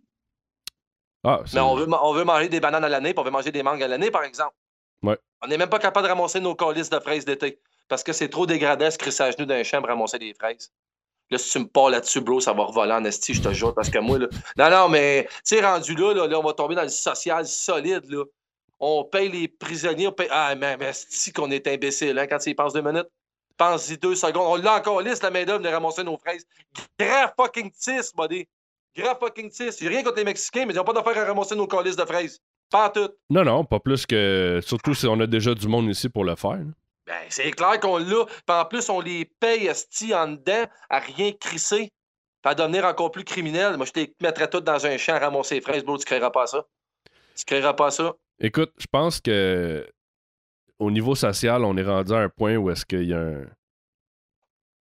[1.25, 3.51] Ah, mais on veut, on veut manger des bananes à l'année, puis on veut manger
[3.51, 4.55] des mangues à l'année, par exemple.
[5.43, 7.61] On n'est même pas capable de ramasser nos calices de fraises d'été.
[7.89, 10.73] Parce que c'est trop dégradant ce crisser à genoux d'un champ pour ramasser des fraises.
[11.31, 13.75] Là, si tu me parles là-dessus, bro, ça va revoler en esti, je te jure,
[13.75, 14.29] parce que moi, là.
[14.57, 18.05] Non, non, mais, tu sais, rendu là, là, on va tomber dans le social solide,
[18.09, 18.25] là.
[18.81, 20.29] On paye les prisonniers, on paye.
[20.31, 23.09] Ah, mais, mais esti qu'on est imbécile, hein, quand tu y penses deux minutes.
[23.57, 24.47] Pense-y deux secondes.
[24.47, 26.47] On l'a encore liste, la main-d'œuvre de ramasser nos fraises.
[26.99, 28.47] Grand fucking tis, buddy.
[28.97, 29.77] Grand fucking tis.
[29.81, 32.05] J'ai rien contre les Mexicains, mais ils n'ont pas d'affaire à ramasser nos colis de
[32.05, 32.41] fraises.
[32.71, 33.11] Pas tout.
[33.31, 34.61] Non, non, pas plus que.
[34.63, 36.61] Surtout si on a déjà du monde ici pour le faire.
[37.07, 38.25] Ben, c'est clair qu'on l'a.
[38.27, 41.91] Puis en plus, on les paye esti en dedans à rien crisser.
[42.45, 43.77] à devenir encore plus criminel.
[43.77, 45.99] Moi, je te mettrais tout dans un champ à ramasser les fraises, bro.
[45.99, 46.65] Tu créeras pas ça.
[47.37, 48.15] Tu créeras pas ça.
[48.41, 49.87] Écoute, je pense que
[50.79, 53.45] au niveau social, on est rendu à un point où est-ce qu'il y a un.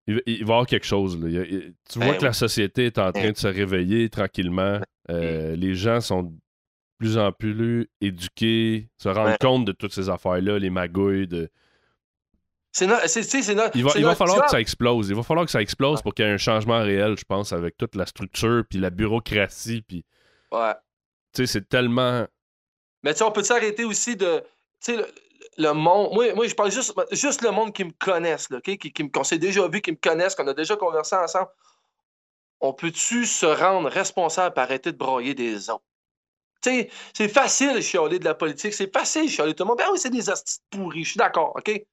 [0.07, 1.17] Il, va y avoir quelque chose.
[1.19, 4.79] tu vois ben que la société est en train de se réveiller tranquillement.
[5.09, 6.31] Euh, les gens sont
[6.97, 11.27] plus en plus éduqués, se rendent compte de toutes ces affaires-là, les magouilles.
[11.27, 11.49] De...
[12.71, 15.09] C'est il va, il va falloir que ça explose.
[15.09, 17.53] Il va falloir que ça explose pour qu'il y ait un changement réel, je pense,
[17.53, 20.03] avec toute la structure, puis la bureaucratie, puis...
[20.51, 20.73] Ouais.
[21.33, 22.25] Tu sais, c'est tellement...
[23.03, 24.43] Mais tu sais, on peut s'arrêter aussi de...
[24.83, 25.05] Tu sais,
[25.57, 26.13] le, monde...
[26.13, 29.23] Moi, moi, je parle juste, juste le monde qui me connaisse, là, qui, qui, qu'on
[29.23, 31.49] s'est déjà vu, qui me connaissent, qu'on a déjà conversé ensemble.
[32.59, 35.83] On peut-tu se rendre responsable pour arrêter de broyer des autres?
[37.13, 39.77] C'est facile de chialer de la politique, c'est facile de chialer tout le monde.
[39.77, 41.85] Ben oui, c'est des astuces pourris, je suis d'accord, OK?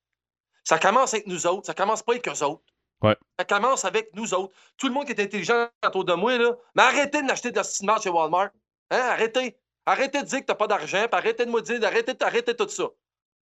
[0.65, 2.63] Ça commence avec nous autres, ça commence pas avec eux autres.
[3.03, 3.17] Ouais.
[3.39, 4.55] Ça commence avec nous autres.
[4.77, 7.57] Tout le monde qui est intelligent autour de moi, là, mais arrêtez de l'acheter de
[7.57, 8.51] la chez Walmart.
[8.91, 9.01] Hein?
[9.11, 9.57] Arrêtez.
[9.85, 12.85] Arrêtez de dire que t'as pas d'argent, arrêtez de me dire, arrêtez, arrêtez tout ça.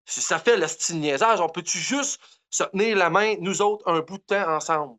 [0.04, 4.00] Ça fait le style niaisage, on peut-tu juste se tenir la main, nous autres, un
[4.00, 4.96] bout de temps ensemble?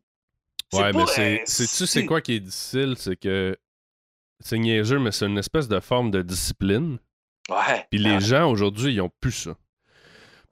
[0.72, 1.42] Ouais, mais c'est.
[1.44, 2.96] Sais-tu, c'est quoi qui est difficile?
[2.98, 3.56] C'est que
[4.40, 6.98] c'est niaiseux, mais c'est une espèce de forme de discipline.
[7.48, 7.86] Ouais.
[7.90, 9.56] Puis les gens aujourd'hui, ils ont plus ça.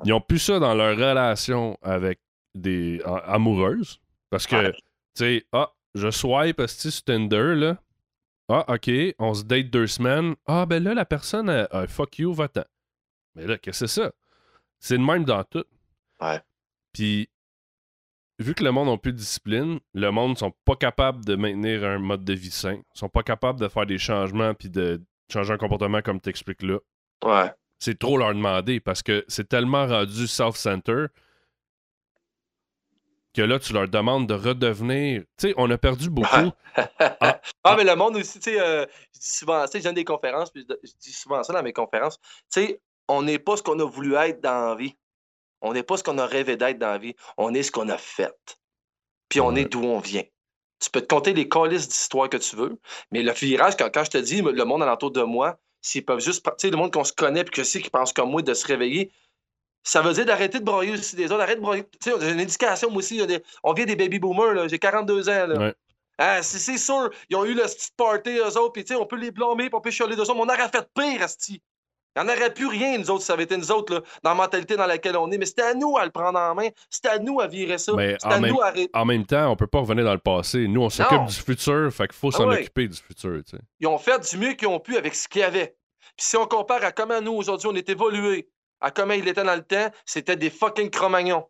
[0.05, 2.21] Ils ont plus ça dans leur relation avec
[2.55, 4.01] des amoureuses.
[4.31, 4.79] Parce que, tu
[5.15, 7.79] sais, ah, je swipe sur Tinder, là.
[8.49, 10.35] Ah, OK, on se date deux semaines.
[10.47, 12.65] Ah, ben là, la personne, a, fuck you, va-t'en.
[13.35, 14.13] Mais là, qu'est-ce que c'est ça?
[14.79, 15.65] C'est le même dans tout.
[16.21, 16.41] Ouais.
[16.93, 17.31] Puis
[18.39, 21.37] vu que le monde n'a plus de discipline, le monde ne sont pas capables de
[21.37, 24.71] maintenir un mode de vie sain, Ils sont pas capables de faire des changements puis
[24.71, 25.01] de
[25.33, 26.79] changer un comportement comme tu expliques là.
[27.25, 27.51] Ouais.
[27.79, 31.07] C'est trop leur demander parce que c'est tellement rendu self-center
[33.35, 35.23] que là, tu leur demandes de redevenir.
[35.37, 36.53] Tu sais, on a perdu beaucoup.
[37.01, 39.85] ah, ah, mais le monde aussi, tu sais, euh, je dis souvent, tu sais, je
[39.85, 42.19] donne des conférences, puis je dis souvent ça dans mes conférences.
[42.53, 44.97] Tu sais, on n'est pas ce qu'on a voulu être dans la vie.
[45.65, 47.15] On n'est pas ce qu'on a rêvé d'être dans la vie.
[47.37, 48.59] On est ce qu'on a fait.
[49.29, 50.23] Puis on est d'où on vient.
[50.79, 52.79] Tu peux te compter les colis d'histoire que tu veux,
[53.11, 56.21] mais le virage, quand, quand je te dis le monde alentour de moi, s'ils peuvent
[56.21, 58.43] juste, tu sais, le monde qu'on se connaît puis que sais qui pense comme moi,
[58.43, 59.11] de se réveiller,
[59.83, 61.85] ça veut dire d'arrêter de broyer aussi des autres, arrêter de broyer.
[62.01, 63.23] Tu sais, une éducation, moi aussi,
[63.63, 65.47] on vient des baby boomers, j'ai 42 ans.
[65.47, 65.73] Là.
[66.19, 69.31] Ah, c'est sûr, ils ont eu le petit party, eux autres, puis on peut les
[69.31, 71.63] blâmer, puis on peut chialer d'eux autres, mais on aurait fait pire, Asti.
[72.17, 74.31] Il n'y en aurait plus rien, nous autres, ça avait été nous autres, là, dans
[74.31, 75.39] la mentalité dans laquelle on est.
[75.39, 76.69] Mais c'était à nous à le prendre en main.
[76.89, 77.93] C'était à nous à virer ça.
[77.95, 78.57] Mais en, même,
[78.93, 80.69] en même temps, on peut pas revenir dans le passé.
[80.69, 83.41] Nous, on s'occupe du futur, fait qu'il faut ah s'en occuper du futur.
[83.81, 85.77] Ils ont fait du mieux qu'ils ont pu avec ce qu'il y avait.
[86.17, 88.49] Puis si on compare à comment nous, aujourd'hui, on est évolué,
[88.81, 91.47] à comment il était dans le temps, c'était des fucking cromagnons.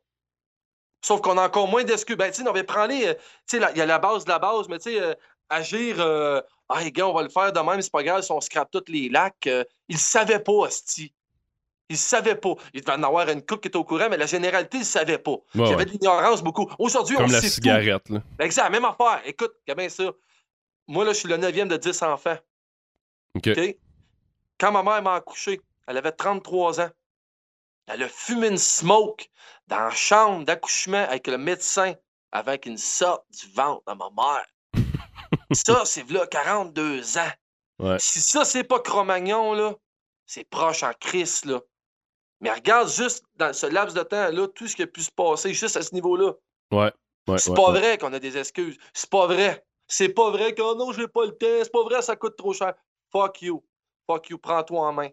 [1.04, 2.16] Sauf qu'on a encore moins d'excuses.
[2.16, 3.14] Ben, tu sais, on va prendre les.
[3.46, 5.14] Tu sais, il y a la base de la base, mais tu sais, euh,
[5.48, 5.96] agir.
[5.98, 8.40] Euh, ah, les gars, on va le faire de même, c'est pas grave si on
[8.40, 9.46] scrape tous les lacs.
[9.46, 11.12] Euh, ils ne savaient pas, Asti.
[11.90, 12.54] Ils ne savaient pas.
[12.72, 14.86] Il devait en avoir une coupe qui était au courant, mais la généralité, ils ne
[14.86, 15.36] savaient pas.
[15.54, 16.70] Il y avait de l'ignorance beaucoup.
[16.78, 18.22] Aujourd'hui, on sait Comme la cigarette, là.
[18.38, 19.20] Ben, exact, même affaire.
[19.26, 20.10] Écoute, a bien ça.
[20.86, 22.36] Moi, là, je suis le neuvième de 10 enfants.
[23.34, 23.50] OK.
[24.58, 26.90] Quand ma mère m'a accouché, elle avait 33 ans.
[27.86, 29.26] Elle a fumé une smoke
[29.66, 31.94] dans la chambre d'accouchement avec le médecin
[32.32, 34.46] avant qu'il ne sorte du ventre de ma mère.
[35.52, 37.96] Ça, c'est là 42 ans.
[37.98, 39.74] Si ça, c'est pas Cro-Magnon, là,
[40.26, 41.60] c'est proche en crise, là.
[42.40, 45.54] Mais regarde juste dans ce laps de temps-là, tout ce qui a pu se passer
[45.54, 46.32] juste à ce niveau-là.
[46.70, 46.92] Ouais.
[47.38, 48.76] c'est pas vrai qu'on a des excuses.
[48.92, 49.64] C'est pas vrai.
[49.86, 51.46] C'est pas vrai que oh non, j'ai pas le temps.
[51.62, 52.74] C'est pas vrai, ça coûte trop cher.
[53.12, 53.64] Fuck you.
[54.06, 54.38] Fuck you.
[54.38, 55.08] Prends-toi en main.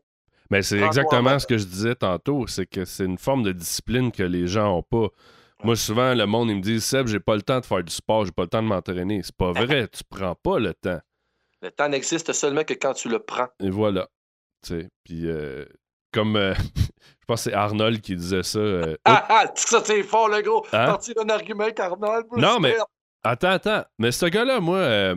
[0.49, 2.47] Mais c'est exactement ce que je disais tantôt.
[2.47, 5.07] C'est que c'est une forme de discipline que les gens ont pas.
[5.63, 7.93] Moi, souvent, le monde, il me dit Seb, j'ai pas le temps de faire du
[7.93, 9.21] sport, j'ai pas le temps de m'entraîner.
[9.23, 10.99] C'est pas vrai, tu prends pas le temps.
[11.61, 13.47] Le temps n'existe seulement que quand tu le prends.
[13.59, 14.07] Et voilà.
[14.63, 15.65] Tu sais, puis euh,
[16.11, 18.59] comme euh, je pense que c'est Arnold qui disait ça.
[18.59, 20.65] Euh, ah, ah, ça c'est fort, le gros.
[20.73, 20.97] Hein?
[21.19, 22.25] un argument qu'Arnold.
[22.37, 22.75] Non, mais
[23.23, 23.83] attends, attends.
[23.99, 25.13] Mais ce gars-là, moi,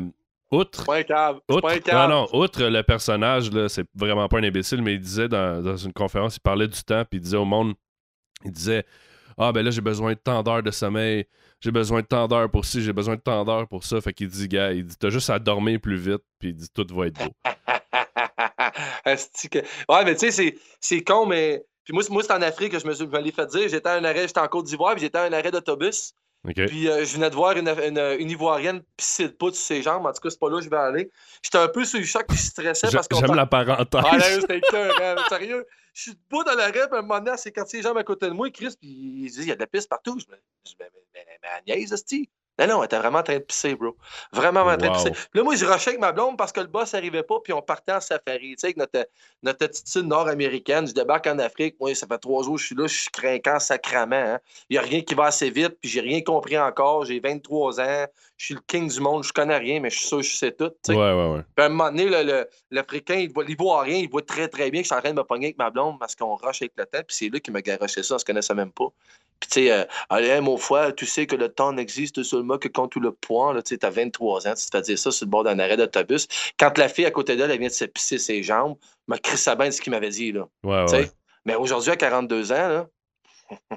[0.51, 0.85] outre.
[0.85, 1.39] Pas un.
[1.49, 5.29] Outre, non, non, outre le personnage, là, c'est vraiment pas un imbécile, mais il disait
[5.29, 7.75] dans, dans une conférence, il parlait du temps, puis il disait au monde,
[8.45, 8.85] il disait
[9.39, 11.27] ah, ben là, j'ai besoin de tant d'heures de sommeil,
[11.61, 14.01] j'ai besoin de tant d'heures pour ci, j'ai besoin de tant d'heures pour ça.
[14.01, 16.69] Fait qu'il dit, gars, il dit, t'as juste à dormir plus vite, puis il dit,
[16.73, 17.33] tout va être beau.
[19.07, 21.65] ouais, mais tu sais, c'est con, mais.
[21.85, 23.69] Puis moi, c'est en Afrique que je me, suis, l'ai fait dire.
[23.69, 26.15] J'étais à un arrêt, j'étais en Côte d'Ivoire, puis j'étais à un arrêt d'autobus.
[26.45, 30.05] Puis euh, je venais de voir une, une, Ivoirienne pisser de poudre sur ses jambes.
[30.05, 31.11] En tout cas, c'est pas là que je vais aller.
[31.43, 33.17] J'étais un peu sur le choc, puis je stressais parce que.
[33.17, 34.03] J'aime la parenthèse.
[34.05, 37.67] Ah, c'était cœur, sérieux je suis debout dans puis à un moment donné, c'est quand
[37.67, 39.69] ses jambes à côté de moi, Chris, puis il dit, il y a de la
[39.69, 40.19] piste partout.
[40.19, 42.05] Je me dis, mais, mais, mais, mais Agnès,
[42.59, 43.97] non, non, elle était vraiment en train de pisser, bro.
[44.33, 45.11] Vraiment en train de pisser.
[45.11, 47.53] Puis là, moi, je rushais avec ma blonde parce que le boss n'arrivait pas, puis
[47.53, 48.51] on partait en safari.
[48.51, 49.09] Tu sais, avec notre,
[49.43, 51.75] notre attitude nord-américaine, je débarque en Afrique.
[51.81, 54.15] Moi, ça fait trois jours que je suis là, je suis craquant sacrament.
[54.15, 54.39] Hein.
[54.71, 57.05] Il n'y a rien qui va assez vite, puis j'ai rien compris encore.
[57.05, 60.07] J'ai 23 ans, je suis le king du monde, je connais rien, mais je suis
[60.07, 60.71] sûr que je sais tout.
[60.89, 61.43] Ouais, ouais, ouais.
[61.57, 62.09] Puis à un moment donné,
[62.71, 65.01] l'Africain, il, voit, il voit rien, il voit très, très bien que je suis en
[65.01, 67.29] train de me pogner avec ma blonde parce qu'on rush avec le temps, puis c'est
[67.29, 68.89] lui qui m'a garoché ça, on se connaissait même pas.
[69.45, 72.69] Puis, tu sais, euh, allez, mon frère, tu sais que le temps n'existe seulement que
[72.69, 73.55] quand tu le points.
[73.63, 75.77] Tu sais, as 23 ans, tu te fais dire ça sur le bord d'un arrêt
[75.77, 76.27] d'autobus.
[76.59, 78.77] Quand la fille à côté d'elle, elle vient de se pisser ses jambes,
[79.07, 80.33] m'a crié ça bien ce qu'il m'avait dit.
[80.33, 80.49] Là.
[80.63, 81.11] Ouais, ouais.
[81.45, 82.89] Mais aujourd'hui, à 42 ans, là,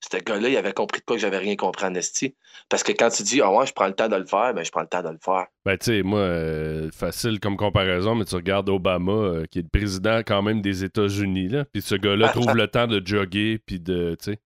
[0.00, 2.34] ce gars-là, il avait compris de quoi que j'avais rien compris en esti.
[2.68, 4.64] Parce que quand tu dis, ah ouais, je prends le temps de le faire, ben
[4.64, 5.46] je prends le temps de le faire.
[5.64, 9.62] Ben, tu sais, moi, euh, facile comme comparaison, mais tu regardes Obama, euh, qui est
[9.62, 11.64] le président quand même des États-Unis, là.
[11.64, 14.40] Puis ce gars-là ah, trouve le temps de jogger, puis de, tu sais.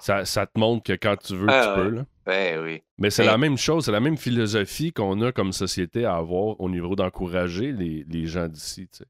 [0.00, 2.06] Ça, ça, te montre que quand tu veux, ah, tu peux, là.
[2.24, 2.82] Ben oui.
[2.98, 6.60] Mais c'est la même chose, c'est la même philosophie qu'on a comme société à avoir
[6.60, 9.06] au niveau d'encourager les, les gens d'ici, tu sais.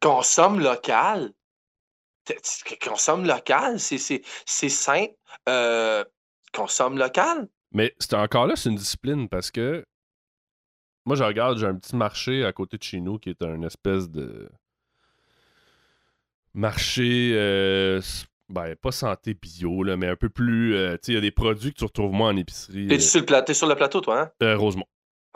[0.00, 1.32] Consomme local
[2.80, 5.14] consomme local, c'est simple.
[5.48, 6.04] Euh,
[6.52, 7.48] consomme local.
[7.72, 9.84] Mais c'est encore là, c'est une discipline parce que
[11.04, 13.62] moi, je regarde, j'ai un petit marché à côté de chez nous qui est un
[13.62, 14.48] espèce de
[16.54, 18.00] marché, euh,
[18.52, 20.76] ben, pas santé bio, là, mais un peu plus.
[20.76, 22.86] Euh, tu sais, il y a des produits que tu retrouves moins en épicerie.
[22.86, 24.54] T'es sur, le sur le plateau, toi, hein?
[24.54, 24.86] Rosemont.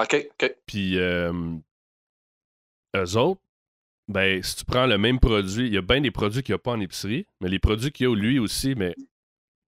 [0.00, 0.56] OK, OK.
[0.66, 1.32] Puis, eux
[3.16, 3.40] autres,
[4.08, 6.56] ben, si tu prends le même produit, il y a bien des produits qu'il n'y
[6.56, 8.94] a pas en épicerie, mais les produits qu'il y a lui aussi, mais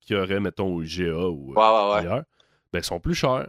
[0.01, 2.25] qu'il y aurait, mettons, au IGA ou ailleurs,
[2.73, 3.49] ben, sont plus chers.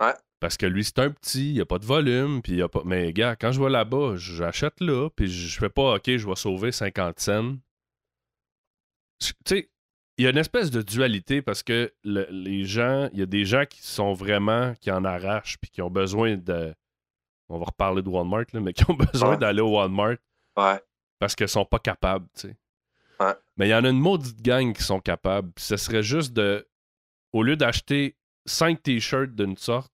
[0.00, 0.14] Ouais.
[0.40, 2.68] Parce que lui, c'est un petit, il n'y a pas de volume, puis il a
[2.68, 2.82] pas.
[2.84, 6.36] Mais gars, quand je vais là-bas, j'achète là, puis je fais pas, OK, je vais
[6.36, 7.54] sauver 50 cents.
[9.18, 9.70] Tu sais,
[10.16, 13.44] il y a une espèce de dualité parce que les gens, il y a des
[13.44, 16.74] gens qui sont vraiment, qui en arrachent, puis qui ont besoin de
[17.48, 20.16] on va reparler de Walmart, là, mais qui ont besoin d'aller au Walmart
[21.18, 22.56] parce qu'ils sont pas capables, tu sais.
[23.56, 25.52] Mais il y en a une maudite gang qui sont capables.
[25.56, 26.68] ce serait juste de.
[27.32, 29.92] Au lieu d'acheter 5 t-shirts d'une sorte,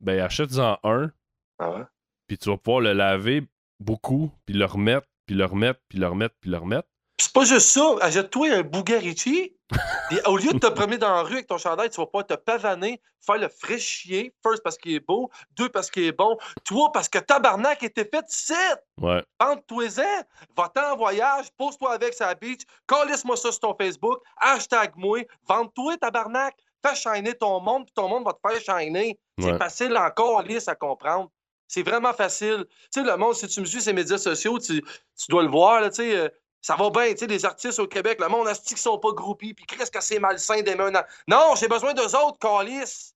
[0.00, 1.12] ben achète-en un.
[1.58, 1.88] Ah
[2.26, 3.46] puis tu vas pouvoir le laver
[3.80, 6.88] beaucoup, puis le remettre, puis le remettre, puis le remettre, puis le remettre.
[7.18, 7.94] C'est pas juste ça.
[8.00, 9.54] Achète-toi un Bugarici.
[10.12, 12.22] Et au lieu de te promener dans la rue avec ton chandail, tu vas pas
[12.22, 14.34] te pavaner, faire le fraîchier.
[14.42, 15.30] First, parce qu'il est beau.
[15.56, 16.36] Deux, parce qu'il est bon.
[16.64, 18.52] Trois, parce que tabarnak était fait ici.
[19.00, 19.24] Ouais.
[19.40, 20.22] Vente-toi-en.
[20.56, 21.46] Va-t'en en voyage.
[21.56, 22.60] Pose-toi avec sa beach.
[22.86, 24.20] Calisse-moi ça sur ton Facebook.
[24.36, 25.20] Hashtag moi.
[25.48, 26.54] Vente-toi, tabarnak.
[26.84, 29.18] Fais shiner ton monde, puis ton monde va te faire shiner.
[29.40, 31.30] C'est facile encore, lisse à comprendre.
[31.68, 32.64] C'est vraiment facile.
[32.92, 35.48] Tu sais, le monde, si tu me suis les médias sociaux, tu, tu dois le
[35.48, 36.28] voir, là, tu sais, euh,
[36.66, 39.54] ça va bien, tu sais, les artistes au Québec, le monde qui sont pas groupis,
[39.54, 41.04] puis qu'est-ce que c'est malsain d'aimer un...
[41.28, 43.12] Non, j'ai besoin d'eux autres, Calis.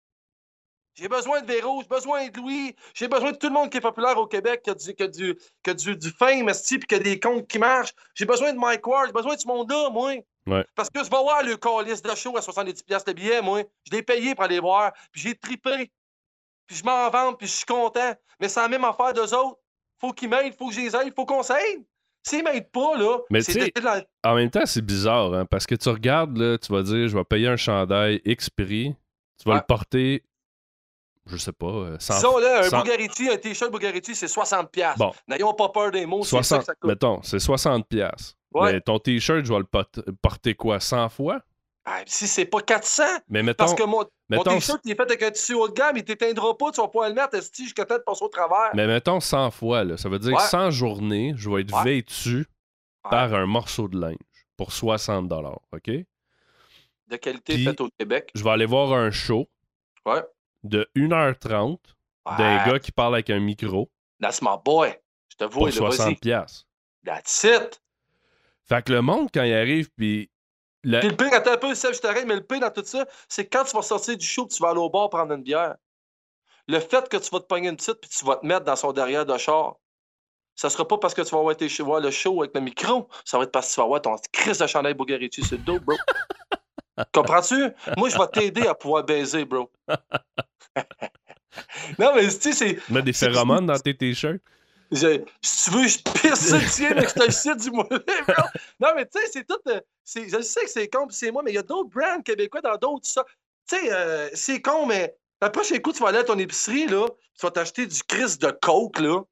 [0.94, 3.78] J'ai besoin de Véro, j'ai besoin de Louis, j'ai besoin de tout le monde qui
[3.78, 6.46] est populaire au Québec, qui a du, qui a du, qui a du, du fame,
[6.46, 7.92] puis qui a des comptes qui marchent.
[8.14, 10.12] J'ai besoin de Mike Ward, j'ai besoin de ce monde-là, moi.
[10.76, 13.64] Parce que je vais voir le Calis de show à 70$ de billets, moi.
[13.84, 15.90] Je l'ai payé pour aller voir, puis j'ai tripé.
[16.68, 18.14] Puis je m'en vends, puis je suis content.
[18.38, 19.58] Mais c'est la même affaire d'eux autres.
[20.00, 21.84] Faut qu'ils m'aident, faut que je les aide, faut qu'on s'aide.
[22.22, 23.18] S'ils m'aident pas, là.
[23.30, 23.72] Mais sais,
[24.24, 27.16] en même temps, c'est bizarre, hein, parce que tu regardes, là, tu vas dire, je
[27.16, 28.94] vais payer un chandail X prix,
[29.38, 30.22] tu vas le porter,
[31.26, 34.98] je sais pas, 100 euh, Disons, là, un Bugarici, un t-shirt Bugarici, c'est 60$.
[34.98, 35.12] Bon.
[35.28, 36.90] N'ayons pas peur des mots, 60, c'est ça que ça coûte.
[36.90, 38.34] Mettons, c'est 60$.
[38.52, 38.72] Ouais.
[38.72, 41.40] Mais ton t-shirt, je vais le porter quoi, 100 fois?
[41.92, 44.04] Ah, si c'est pas 400, mais mettons, parce que mon,
[44.44, 46.86] t-shirt il est fait avec un tissu haut de gamme, il t'éteindra pas, tu vas
[46.86, 48.70] pas le mettre, si jusqu'à peut-être passer au travers.
[48.74, 52.46] Mais mettons 100 fois, là, ça veut dire que 100 journées, je vais être vêtu
[53.02, 54.16] par un morceau de linge
[54.56, 55.32] pour 60
[55.72, 55.90] OK?
[57.08, 58.30] De qualité faite au Québec.
[58.36, 59.48] Je vais aller voir un show
[60.62, 61.78] de 1h30
[62.38, 63.90] d'un gars qui parle avec un micro.
[64.20, 64.94] That's my boy.
[65.28, 66.66] Je te vois, pour 60 pièces.
[67.04, 67.82] That's it.
[68.68, 70.30] Fait que le monde, quand il arrive, puis
[70.84, 71.00] le...
[71.00, 73.06] Puis le pire, attends un peu, Seb, je t'arrête, mais le pire dans tout ça,
[73.28, 75.76] c'est quand tu vas sortir du show tu vas aller au bar prendre une bière.
[76.68, 78.76] Le fait que tu vas te pogner une petite puis tu vas te mettre dans
[78.76, 79.76] son derrière de char,
[80.54, 81.40] ça sera pas parce que tu vas
[81.82, 84.16] voir le show avec le micro, ça va être parce que tu vas avoir ton
[84.32, 85.96] crise de chandail Bugarici sur le dos, bro.
[87.14, 87.72] Comprends-tu?
[87.96, 89.70] Moi, je vais t'aider à pouvoir baiser, bro.
[91.98, 92.78] non, mais tu sais, c'est.
[92.90, 94.42] Mets des phéromones dans tes t-shirts?
[94.92, 97.70] Je, si tu veux, je pisse sur le tien, mais je te le cite du
[97.70, 98.42] mauvais, bro.
[98.80, 99.60] Non, mais tu sais, c'est tout.
[99.68, 102.60] Euh, je sais que c'est con, c'est moi, mais il y a d'autres brands québécois
[102.60, 103.06] dans d'autres.
[103.06, 103.20] Tu
[103.66, 107.06] sais, euh, c'est con, mais la prochaine coup, tu vas aller à ton épicerie, là,
[107.38, 109.22] tu vas t'acheter du Chris de Coke, là.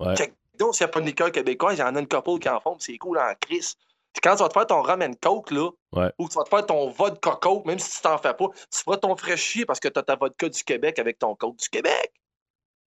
[0.00, 0.14] Ouais.
[0.58, 2.76] Donc, s'il n'y a pas de liqueur québécois, j'en ai une couple qui en font,
[2.78, 3.74] c'est cool en Chris.
[4.12, 5.70] Puis quand tu vas te faire ton ramen coke, là,
[6.18, 8.80] ou tu vas te faire ton vodka coke, même si tu t'en fais pas, tu
[8.84, 11.68] feras ton fraîchier parce que tu as ta vodka du Québec avec ton coke du
[11.68, 12.12] Québec.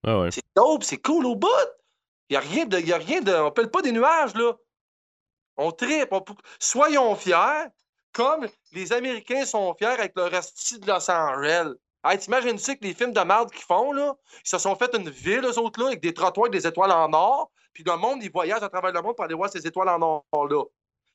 [0.03, 0.29] ouais.
[0.31, 1.49] C'est dope, c'est cool au bout.
[2.29, 2.79] Il n'y a rien de.
[2.79, 4.53] Y a rien de on pèle pas des nuages, là.
[5.57, 6.13] On tripe.
[6.59, 7.67] soyons fiers,
[8.11, 11.73] comme les Américains sont fiers avec le reste de Los Angeles.
[12.03, 15.09] Hey, t'imagines-tu que les films de merde qu'ils font, là, ils se sont fait une
[15.09, 18.21] ville, eux autres, là, avec des trottoirs avec des étoiles en or, puis le monde,
[18.21, 20.63] ils voyagent à travers le monde pour aller voir ces étoiles en or-là.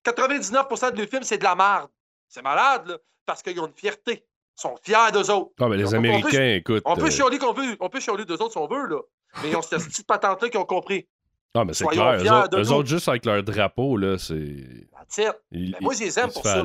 [0.04, 1.90] 99% de films, c'est de la merde.
[2.28, 4.24] C'est malade, là, parce qu'ils ont une fierté.
[4.58, 5.52] Ils sont fiers d'eux autres.
[5.60, 6.82] Ah, mais les Américains, écoute.
[6.84, 9.00] On peut euh, chialer qu'on veut, on peut chialer d'eux autres si on veut, là.
[9.42, 11.08] Mais ils ont cette petite patente-là qu'ils ont compris.
[11.54, 12.22] Ah, mais c'est clair.
[12.22, 14.88] Eux autres, eux autres, juste avec leur drapeau, là, c'est.
[15.16, 16.64] Ben, moi, je les aime pour ça.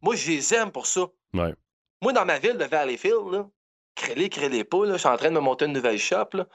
[0.00, 1.02] Moi, je les aime pour ça.
[1.34, 1.54] Ouais.
[2.00, 3.48] Moi, dans ma ville de Valleyfield, là,
[3.94, 6.46] crée-les, crée-les pas, là, je suis en train de me monter une nouvelle shop, là.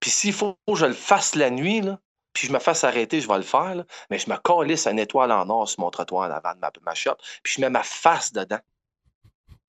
[0.00, 1.98] Puis s'il faut que je le fasse la nuit, là,
[2.32, 4.98] puis je me fasse arrêter, je vais le faire, là, mais je me calisse une
[4.98, 7.70] étoile en or sur mon trottoir en avant de ma, ma shop, puis je mets
[7.70, 8.60] ma face dedans.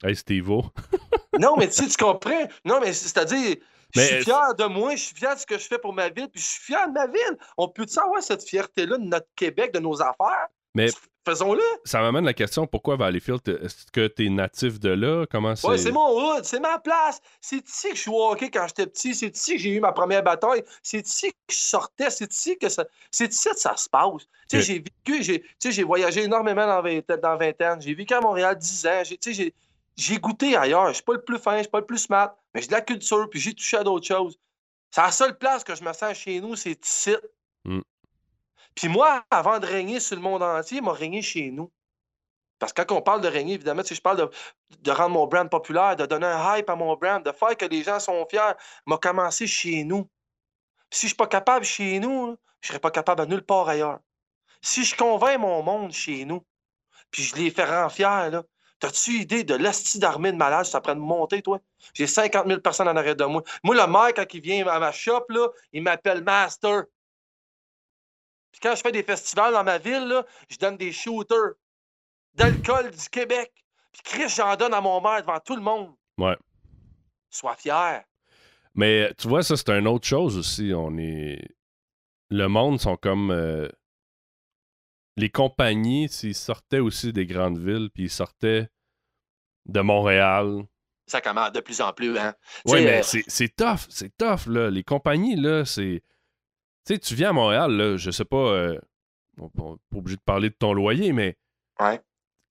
[0.04, 0.50] Hey, steve
[1.40, 2.48] non, mais tu sais, tu comprends?
[2.66, 3.58] Non, mais c'est-à-dire,
[3.94, 6.10] je suis fier de moi, je suis fier de ce que je fais pour ma
[6.10, 7.38] ville, puis je suis fier de ma ville.
[7.58, 10.48] On peut savoir cette fierté-là de notre Québec, de nos affaires?
[10.76, 10.90] Mais
[11.28, 11.64] faisons-le.
[11.84, 15.26] Ça m'amène la question pourquoi Valleyfield Est-ce que tu es natif de là?
[15.30, 17.20] Comment c'est Ouais, c'est mon hood, c'est ma place.
[17.42, 19.92] C'est ici que je suis hockey quand j'étais petit, c'est ici que j'ai eu ma
[19.92, 23.76] première bataille, c'est ici que je sortais, c'est ici que ça c'est ici que ça
[23.76, 24.28] se passe.
[24.50, 28.22] Tu sais, j'ai vécu, j'ai j'ai voyagé énormément dans, 20, dans vingtaine, j'ai vécu à
[28.22, 29.54] Montréal 10 ans, j'ai
[30.00, 30.88] j'ai goûté ailleurs.
[30.88, 32.74] Je suis pas le plus fin, je suis pas le plus smart, mais j'ai de
[32.74, 34.40] la culture, puis j'ai touché à d'autres choses.
[34.92, 37.16] C'est la seule place que je me sens chez nous, c'est ici.
[37.66, 37.82] Mm.
[38.76, 41.72] Puis moi, avant de régner sur le monde entier, m'a régné chez nous.
[42.60, 44.30] Parce que quand on parle de régner, évidemment, si je parle
[44.82, 47.66] de, rendre mon brand populaire, de donner un hype à mon brand, de faire que
[47.66, 48.54] les gens sont fiers,
[48.86, 50.10] m'a commencé chez nous.
[50.92, 53.46] si je ne suis pas capable chez nous, je ne serais pas capable à nulle
[53.46, 54.00] part ailleurs.
[54.62, 56.46] Si je convainc mon monde chez nous,
[57.12, 58.44] puis je les fais rendre fiers, là,
[58.80, 61.60] T'as-tu idée de l'asti d'armée de malade, ça prend de monter, toi?
[61.94, 63.44] J'ai 50 000 personnes en arrière de moi.
[63.64, 66.84] Moi, le maire, quand il vient à ma shop, là, il m'appelle Master.
[68.52, 71.54] Puis quand je fais des festivals dans ma ville, je donne des shooters
[72.34, 73.52] d'alcool du Québec.
[73.92, 75.94] Puis Chris, j'en donne à mon maire devant tout le monde.
[76.18, 76.38] Ouais.
[77.30, 78.04] Sois fier.
[78.76, 80.72] Mais tu vois, ça, c'est une autre chose aussi.
[80.74, 81.44] On est.
[82.30, 83.32] Le monde sont comme.
[83.32, 83.68] Euh,
[85.20, 88.70] les compagnies, s'ils sortaient aussi des grandes villes, puis ils sortaient
[89.66, 90.64] de Montréal.
[91.08, 92.34] Ça commence de plus en plus, hein?
[92.66, 94.70] Oui, mais euh, c'est tough, c'est tough, là.
[94.70, 96.02] Les compagnies, là, c'est.
[96.86, 98.38] Tu sais, tu viens à Montréal, là, je sais pas.
[98.38, 98.80] Euh...
[99.42, 101.38] On pas obligé de parler de ton loyer, mais.
[101.80, 102.00] Ouais.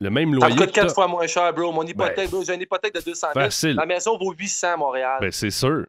[0.01, 0.57] Le même loyer.
[0.57, 1.73] Ça coûte quatre fois moins cher, bro.
[1.73, 3.45] Mon hypothèque, bro, j'ai une hypothèque de 200 000.
[3.45, 3.77] Facile.
[3.77, 5.19] La maison vaut 800 à Montréal.
[5.21, 5.87] Ben, c'est sûr.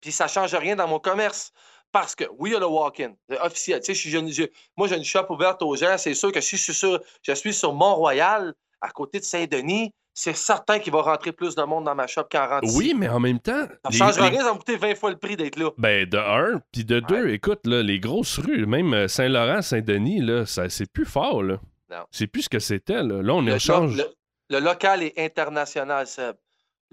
[0.00, 1.52] Puis ça change rien dans mon commerce.
[1.94, 3.80] Parce que, oui, il y a le walk-in, officiel.
[3.80, 5.96] Tu sais, je, moi, j'ai une shop ouverte aux gens.
[5.96, 9.92] C'est sûr que si je suis sur, je suis sur Mont-Royal, à côté de Saint-Denis,
[10.12, 13.08] c'est certain qu'il va rentrer plus de monde dans ma shop qu'en rentre Oui, mais
[13.08, 13.68] en même temps.
[13.84, 15.70] Ça ne changera rien, ça va coûter 20 fois le prix d'être là.
[15.78, 20.20] Ben, de un, puis de deux, écoute, là, les grosses rues, même euh, Saint-Laurent, Saint-Denis,
[20.20, 21.60] là, ça, c'est plus fort, là.
[21.92, 22.06] Non.
[22.10, 23.22] C'est plus ce que c'était, là.
[23.22, 23.96] Là, on échange.
[23.96, 24.04] Le,
[24.50, 26.34] le, local est international, Seb.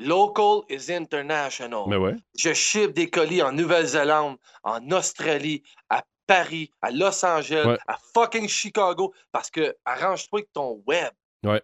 [0.01, 1.85] Local is international.
[1.87, 2.15] Mais ouais.
[2.37, 8.47] Je ship des colis en Nouvelle-Zélande, en Australie, à Paris, à Los Angeles, à fucking
[8.47, 11.11] Chicago, parce que arrange-toi avec ton web.
[11.43, 11.61] Ouais.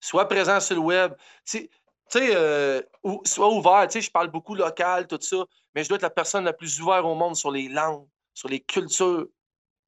[0.00, 1.14] Sois présent sur le web.
[1.44, 1.68] Tu
[2.08, 2.80] sais, euh,
[3.24, 3.86] sois ouvert.
[3.88, 5.44] Tu sais, je parle beaucoup local, tout ça,
[5.74, 8.48] mais je dois être la personne la plus ouverte au monde sur les langues, sur
[8.48, 9.26] les cultures.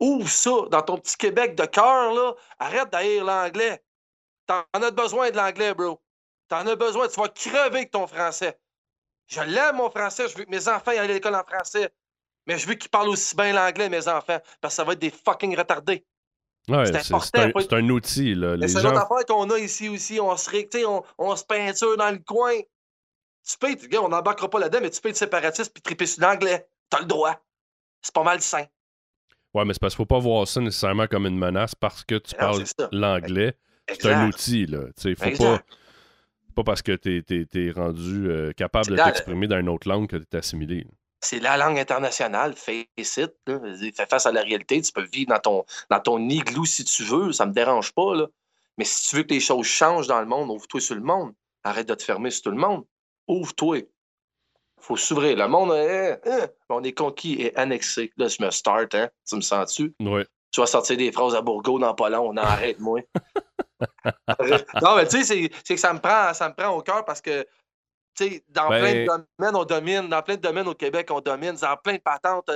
[0.00, 2.34] Ouvre ça dans ton petit Québec de cœur, là.
[2.58, 3.82] Arrête d'haïr l'anglais.
[4.46, 6.00] T'en as besoin de l'anglais, bro.
[6.48, 8.58] T'en as besoin, tu vas crever avec ton français.
[9.26, 10.28] Je l'aime, mon français.
[10.28, 11.90] Je veux que mes enfants aillent à l'école en français.
[12.46, 15.00] Mais je veux qu'ils parlent aussi bien l'anglais, mes enfants, parce que ça va être
[15.00, 16.06] des fucking retardés.
[16.68, 17.60] Ouais, c'est important.
[17.60, 18.34] C'est un, outil.
[18.34, 18.56] Là.
[18.66, 20.20] C'est une autre affaire qu'on a ici aussi.
[20.20, 22.54] On se, on, on se peinture dans le coin.
[23.48, 26.22] Tu peux, gars, on n'embarquera pas là-dedans, mais tu peux être séparatiste puis triper sur
[26.22, 26.68] l'anglais.
[26.90, 27.40] T'as le droit.
[28.02, 28.64] C'est pas mal sain.
[29.54, 32.16] Ouais, mais c'est parce qu'il faut pas voir ça nécessairement comme une menace parce que
[32.16, 33.56] tu parles l'anglais.
[33.88, 34.86] C'est un outil, là.
[35.00, 35.62] Tu sais, faut pas
[36.56, 40.16] pas parce que tu es, rendu euh, capable de t'exprimer dans une autre langue que
[40.16, 40.86] tu es assimilé.
[41.20, 43.32] C'est la langue internationale, face it.
[43.46, 44.80] Fais face à la réalité.
[44.80, 48.14] Tu peux vivre dans ton, dans ton igloo si tu veux, ça me dérange pas.
[48.14, 48.26] Là.
[48.78, 51.32] Mais si tu veux que les choses changent dans le monde, ouvre-toi sur le monde.
[51.62, 52.84] Arrête de te fermer sur tout le monde.
[53.28, 53.82] Ouvre-toi.
[54.80, 55.36] faut s'ouvrir.
[55.36, 58.12] Le monde, hein, hein, on est conquis et annexé.
[58.16, 59.08] Là, je me start, hein?
[59.28, 59.94] Tu me sens-tu?
[60.00, 60.22] Oui.
[60.52, 63.00] Tu vas sortir des phrases à Bourgo dans pas long, on arrête, moi.
[64.82, 67.20] non, mais tu sais, c'est que ça me prend, ça me prend au cœur parce
[67.20, 67.46] que
[68.16, 70.08] tu sais, dans plein de ben domaines, on domine.
[70.08, 71.54] Dans plein de domaines au Québec, on domine.
[71.60, 72.50] Dans plein de patentes,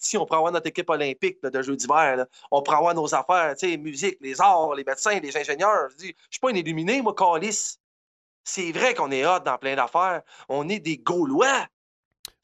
[0.00, 2.26] si on prend avoir notre équipe olympique de jeux d'hiver.
[2.50, 5.88] On prend avoir nos affaires, tu sais, musique, les arts, les médecins, les ingénieurs.
[5.92, 7.78] Je dis, je suis pas un illuminé, moi, Calis.
[8.42, 10.22] C'est vrai qu'on est hot dans plein d'affaires.
[10.48, 11.66] On est des Gaulois.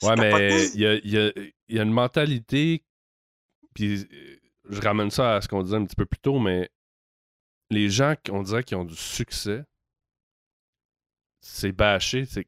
[0.03, 2.85] Ouais, mais il y a, y, y a, une mentalité.
[3.75, 4.09] Puis
[4.69, 6.71] je ramène ça à ce qu'on disait un petit peu plus tôt, mais
[7.71, 9.65] les gens qu'on dirait qui ont du succès,
[11.41, 12.25] c'est bâché.
[12.25, 12.47] C'est...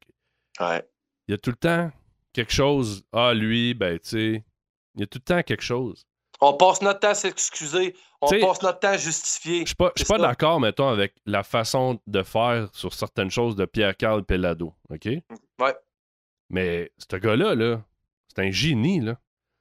[0.59, 0.87] Ouais.
[1.27, 1.91] Il y a tout le temps
[2.33, 3.03] quelque chose.
[3.11, 4.43] Ah, lui, ben, tu sais,
[4.95, 6.05] il y a tout le temps quelque chose.
[6.41, 7.95] On passe notre temps à s'excuser.
[8.21, 9.61] On passe notre temps à justifier.
[9.61, 13.65] Je suis pas, pas d'accord, mettons, avec la façon de faire sur certaines choses de
[13.65, 14.73] Pierre-Carl Pellado.
[14.89, 15.05] OK?
[15.05, 15.75] Ouais.
[16.49, 17.81] Mais ce gars-là, là,
[18.27, 19.17] c'est un génie, là.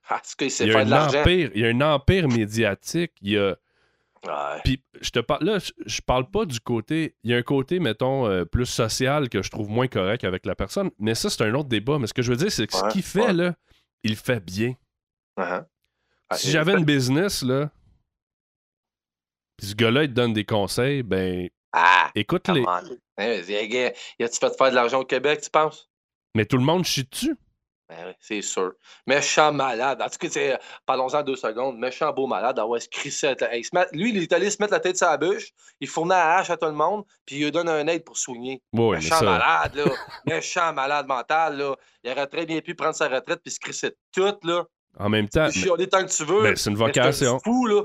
[0.08, 1.22] Ah, il sait faire de l'argent.
[1.26, 3.12] Il y a un empire médiatique.
[3.20, 3.56] Il y a.
[4.64, 7.16] Puis je te parle là, je, parle pas du côté.
[7.24, 10.46] Il y a un côté, mettons, euh, plus social que je trouve moins correct avec
[10.46, 10.90] la personne.
[10.98, 11.98] Mais ça, c'est un autre débat.
[11.98, 13.54] Mais ce que je veux dire, c'est que ce qu'il fait, là,
[14.04, 14.74] il fait bien.
[15.38, 15.64] Uh-huh.
[16.34, 17.70] Si j'avais une business, là,
[19.56, 21.48] puis ce gars-là, il te donne des conseils, ben.
[21.72, 22.64] Ah, écoute-les.
[23.16, 23.42] Hey,
[24.18, 25.88] y a-tu fait faire de l'argent au Québec, tu penses?
[26.34, 27.36] Mais tout le monde chie dessus.
[27.88, 28.72] Ben c'est sûr.
[29.06, 30.00] Méchant malade.
[30.00, 31.78] En tout cas, parlons-en deux secondes.
[31.78, 32.58] Méchant beau malade.
[32.58, 33.34] Ah ouais, se crisser.
[33.92, 35.50] Lui, il est allé se mettre la tête sur la bûche.
[35.80, 37.04] Il fournait à hache à tout le monde.
[37.26, 38.62] Puis il lui donne un aide pour soigner.
[38.72, 39.84] Méchant malade, là.
[40.26, 41.76] Méchant malade mental, là.
[42.04, 44.64] Il aurait très bien pu prendre sa retraite puis se crisser tout, là.
[44.98, 45.48] En même temps.
[45.50, 45.86] Puis mais...
[45.86, 46.42] tant que tu veux.
[46.42, 47.38] Ben, c'est une vocation.
[47.38, 47.82] C'est fou, là.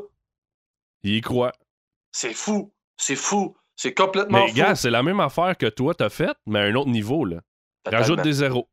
[1.04, 1.54] Il y croit.
[2.12, 2.74] C'est fou.
[2.98, 3.56] C'est fou.
[3.76, 4.54] C'est complètement mais, fou.
[4.56, 7.26] Mais gars, c'est la même affaire que toi, t'as faite, mais à un autre niveau,
[7.26, 7.41] là.
[7.86, 8.68] Rajoute des zéros.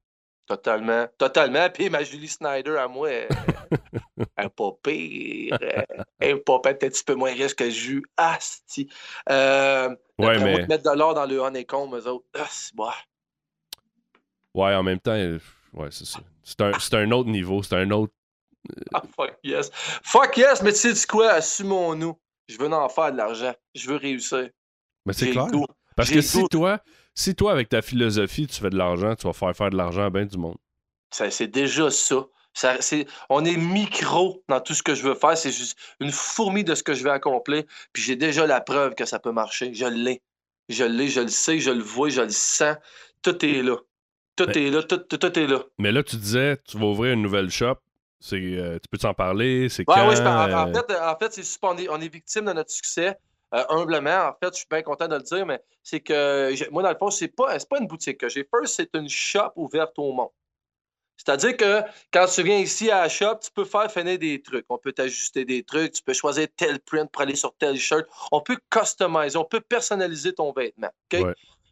[0.47, 1.07] Totalement.
[1.17, 1.71] Totalement.
[1.71, 3.29] Puis ma Julie Snyder à moi, elle,
[4.37, 5.59] elle pas pire.
[6.21, 8.03] Elle est pas peut-être un petit peu moins riche que Jus.
[8.17, 8.89] Ah, si.
[9.31, 9.89] Euh,
[10.19, 10.55] ouais, mais.
[10.55, 12.27] On va mettre de l'or dans le honeycomb, eux autres.
[12.39, 12.91] Ah, c'est bon.
[14.55, 16.21] Ouais, en même temps, ouais, c'est ça.
[16.43, 17.63] C'est un, c'est un autre niveau.
[17.63, 18.13] C'est un autre.
[18.93, 19.71] Ah, fuck yes.
[19.75, 21.31] Fuck yes, mais tu sais quoi?
[21.31, 22.19] Assumons-nous.
[22.49, 23.55] Je veux en faire de l'argent.
[23.75, 24.51] Je veux réussir.
[25.07, 25.47] Mais c'est clair.
[25.97, 26.81] Parce que si toi,
[27.15, 30.05] si toi, avec ta philosophie, tu fais de l'argent, tu vas faire faire de l'argent
[30.05, 30.57] à bien du monde.
[31.11, 32.27] c'est déjà ça.
[32.53, 32.77] ça
[33.31, 35.39] on est micro dans tout ce que je veux faire.
[35.39, 37.65] C'est juste une fourmi de ce que je vais accomplir.
[37.93, 39.73] Puis j'ai déjà la preuve que ça peut marcher.
[39.75, 40.23] Je l'ai.
[40.69, 42.77] Je l'ai, je le sais, je le vois, je le sens.
[43.23, 43.77] Tout est là.
[44.37, 45.63] Tout est là, tout, tout, est là.
[45.79, 47.77] Mais là, tu disais, tu vas ouvrir une nouvelle shop.
[48.33, 49.69] Euh, tu peux t'en parler?
[49.69, 50.09] C'est ouais, quand?
[50.09, 53.17] Oui, en, fait, en fait c'est on est, on est victime de notre succès.
[53.55, 56.83] Euh, humblement, en fait, je suis bien content de le dire, mais c'est que moi,
[56.83, 58.45] dans le fond, c'est pas, pas une boutique que j'ai.
[58.45, 60.31] First, c'est une shop ouverte au monde.
[61.17, 61.83] C'est-à-dire que
[62.13, 64.67] quand tu viens ici à la shop, tu peux faire finir des trucs.
[64.69, 68.07] On peut t'ajuster des trucs, tu peux choisir tel print pour aller sur tel shirt.
[68.33, 70.91] On peut customiser, on peut personnaliser ton vêtement.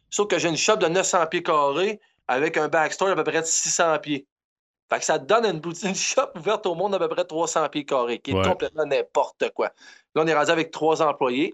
[0.09, 3.41] Sauf que j'ai une shop de 900 pieds carrés avec un backstore à peu près
[3.41, 4.25] de 600 pieds.
[4.89, 7.25] Fait que ça te donne une, boutique, une shop ouverte au monde à peu près
[7.25, 9.71] 300 pieds carrés, qui est complètement n'importe quoi.
[10.15, 11.53] Là, on est rendu avec trois employés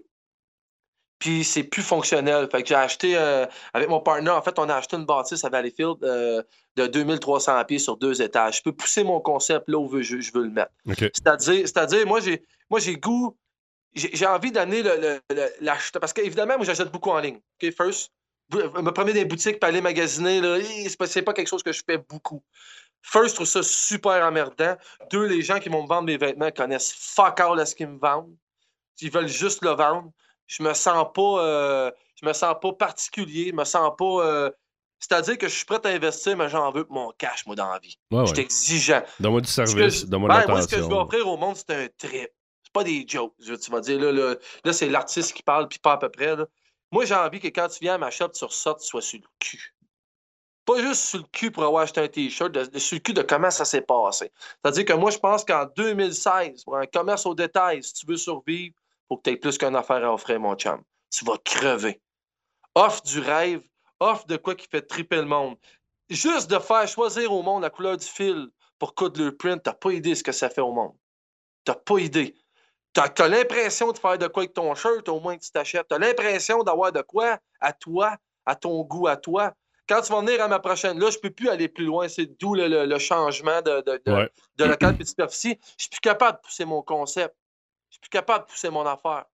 [1.20, 2.48] puis c'est plus fonctionnel.
[2.50, 5.44] Fait que j'ai acheté, euh, avec mon partenaire, en fait, on a acheté une bâtisse
[5.44, 6.42] à Valleyfield euh,
[6.76, 8.56] de 2300 pieds sur deux étages.
[8.56, 10.72] Je peux pousser mon concept là où je, veux le mettre.
[10.86, 13.36] C'est-à-dire, c'est-à-dire, moi, j'ai, moi, j'ai goût,
[13.94, 15.20] j'ai, envie d'amener le,
[15.60, 16.00] l'acheteur.
[16.00, 17.38] Parce qu'évidemment, moi, j'achète beaucoup en ligne.
[17.62, 18.10] OK, first.
[18.52, 21.82] Me promener des boutiques, puis aller magasiner, là, c'est pas, pas quelque chose que je
[21.86, 22.42] fais beaucoup.
[23.02, 24.76] First, je trouve ça super emmerdant.
[25.12, 27.86] Deux, les gens qui vont me vendre mes vêtements connaissent fuck all à ce qu'ils
[27.86, 28.34] me vendent.
[29.02, 30.10] Ils veulent juste le vendre
[30.50, 31.90] je me sens pas euh,
[32.20, 34.50] je me sens pas particulier, je me sens pas euh,
[34.98, 37.70] c'est-à-dire que je suis prêt à investir, mais j'en veux pour mon cash, moi, dans
[37.70, 37.98] la vie.
[38.12, 39.02] je suis exigeant.
[39.18, 41.70] Donne-moi du service, donne-moi de ben, Moi, ce que je veux offrir au monde, c'est
[41.70, 42.28] un trip.
[42.62, 43.32] C'est pas des jokes.
[43.38, 46.36] Tu vas dire, là, là, c'est l'artiste qui parle, puis pas à peu près.
[46.92, 49.20] Moi, j'ai envie que quand tu viens à ma shop, tu ressortes, tu sois sur
[49.20, 49.74] le cul.
[50.66, 53.50] Pas juste sur le cul pour avoir acheté un T-shirt, sur le cul de comment
[53.50, 54.30] ça s'est passé.
[54.62, 58.18] C'est-à-dire que moi, je pense qu'en 2016, pour un commerce au détail, si tu veux
[58.18, 58.74] survivre,
[59.10, 60.82] faut que tu aies plus qu'une affaire à offrir, mon chum.
[61.10, 62.00] Tu vas crever.
[62.74, 63.62] Offre du rêve,
[63.98, 65.56] offre de quoi qui fait triper le monde.
[66.08, 68.48] Juste de faire choisir au monde la couleur du fil
[68.78, 70.94] pour coudre le print, t'as pas idée ce que ça fait au monde.
[71.64, 72.34] T'as pas idée.
[72.92, 75.86] T'as as, l'impression de faire de quoi avec ton shirt, au moins que tu t'achètes.
[75.88, 79.52] T'as l'impression d'avoir de quoi à toi, à ton goût, à toi.
[79.88, 82.08] Quand tu vas venir à ma prochaine, là, je peux plus aller plus loin.
[82.08, 85.58] C'est d'où le, changement de, de, de, de local et de superficie.
[85.76, 87.34] Je suis plus capable de pousser mon concept.
[88.00, 89.24] Je suis plus capable de pousser mon affaire.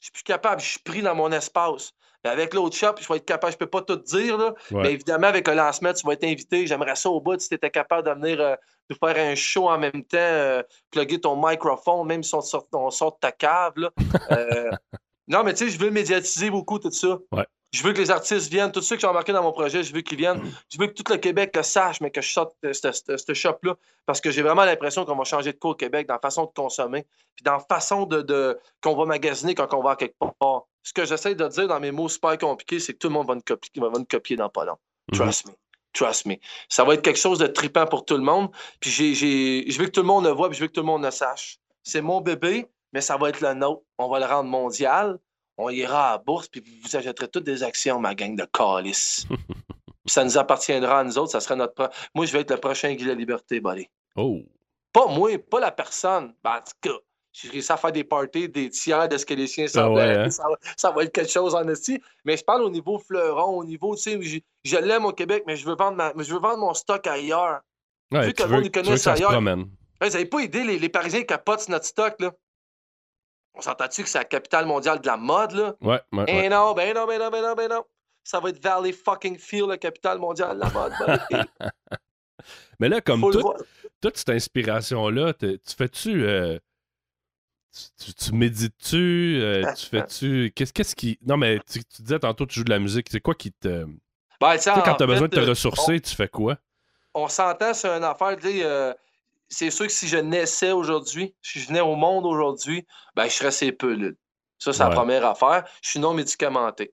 [0.00, 1.92] Je suis plus capable, je suis pris dans mon espace.
[2.22, 4.92] Mais avec l'autre shop, je vais être capable, je peux pas tout dire, là, mais
[4.92, 6.66] évidemment, avec le lancement, tu vas être invité.
[6.66, 8.54] J'aimerais ça au bout si tu étais capable de venir euh,
[8.88, 12.66] nous faire un show en même temps, euh, plugger ton microphone, même si on sort,
[12.72, 13.74] de ta cave.
[13.76, 13.90] Là.
[14.30, 14.70] Euh,
[15.28, 17.18] non, mais tu sais, je veux médiatiser beaucoup, tout ça.
[17.72, 19.92] Je veux que les artistes viennent, tous ceux qui sont embarqués dans mon projet, je
[19.92, 20.38] veux qu'ils viennent.
[20.38, 20.52] Mm.
[20.72, 23.74] Je veux que tout le Québec le sache, mais que je sorte de ce shop-là.
[24.06, 26.44] Parce que j'ai vraiment l'impression qu'on va changer de quoi au Québec dans la façon
[26.44, 27.04] de consommer,
[27.34, 30.66] puis dans la façon de, qu'on va magasiner quand on va à quelque part.
[30.84, 33.26] Ce que j'essaie de dire dans mes mots super compliqués, c'est que tout le monde
[33.26, 34.76] va nous copier, va nous copier dans pas long.
[35.10, 35.16] Mm-hmm.
[35.16, 35.52] Trust me.
[35.94, 36.34] Trust me.
[36.68, 38.50] Ça va être quelque chose de tripant pour tout le monde.
[38.78, 40.86] Puis je veux que tout le monde le voit, puis je veux que tout le
[40.86, 41.58] monde le sache.
[41.82, 43.82] C'est mon bébé, mais ça va être le nôtre.
[43.98, 45.18] On va le rendre mondial
[45.56, 49.26] on ira à la bourse, puis vous achèterez toutes des actions, ma gang de calices.
[50.06, 51.90] ça nous appartiendra à nous autres, ça sera notre...
[52.14, 53.88] Moi, je vais être le prochain Guy la Liberté, buddy.
[54.16, 54.40] Oh!
[54.92, 56.34] Pas moi, pas la personne.
[56.42, 56.98] Ben, en tout cas,
[57.32, 60.30] j'ai réussi à faire des parties, des tiers de ce que les chiens ah hein?
[60.76, 62.00] ça, va être quelque chose en esti.
[62.24, 65.42] Mais je parle au niveau fleuron, au niveau, tu sais, je, je l'aime au Québec,
[65.46, 67.60] mais je veux vendre, ma, je veux vendre mon stock ailleurs.
[68.12, 69.40] Ouais, Vu que le monde ailleurs.
[69.40, 72.30] vous n'avez pas idée, les, les Parisiens capotent notre stock, là.
[73.54, 75.74] On s'entend-tu que c'est la capitale mondiale de la mode, là?
[75.80, 76.24] Ouais, ouais.
[76.26, 77.84] Eh non, ben non, ben non, ben non, ben non.
[78.24, 80.92] Ça va être Valley fucking Field, la capitale mondiale de la mode.
[82.80, 83.30] Mais là, comme
[84.00, 86.24] toute cette inspiration-là, tu fais-tu.
[86.24, 86.58] Euh,
[87.98, 89.38] tu, médites-tu?
[89.40, 90.52] Euh, tu fais-tu.
[90.54, 91.18] Qu'est-ce qui.
[91.24, 93.08] Non, mais tu, disais tantôt, tu joues de la musique.
[93.10, 93.86] C'est quoi qui te.
[94.40, 96.56] Ben, quand tu as besoin de te euh, ressourcer, tu fais quoi?
[97.14, 98.48] On s'entend sur une affaire, tu
[99.48, 103.30] c'est sûr que si je naissais aujourd'hui, si je venais au monde aujourd'hui, ben, je
[103.30, 104.14] serais assez peu.
[104.58, 105.64] Ça, c'est la première affaire.
[105.82, 106.92] Je suis non médicamenté.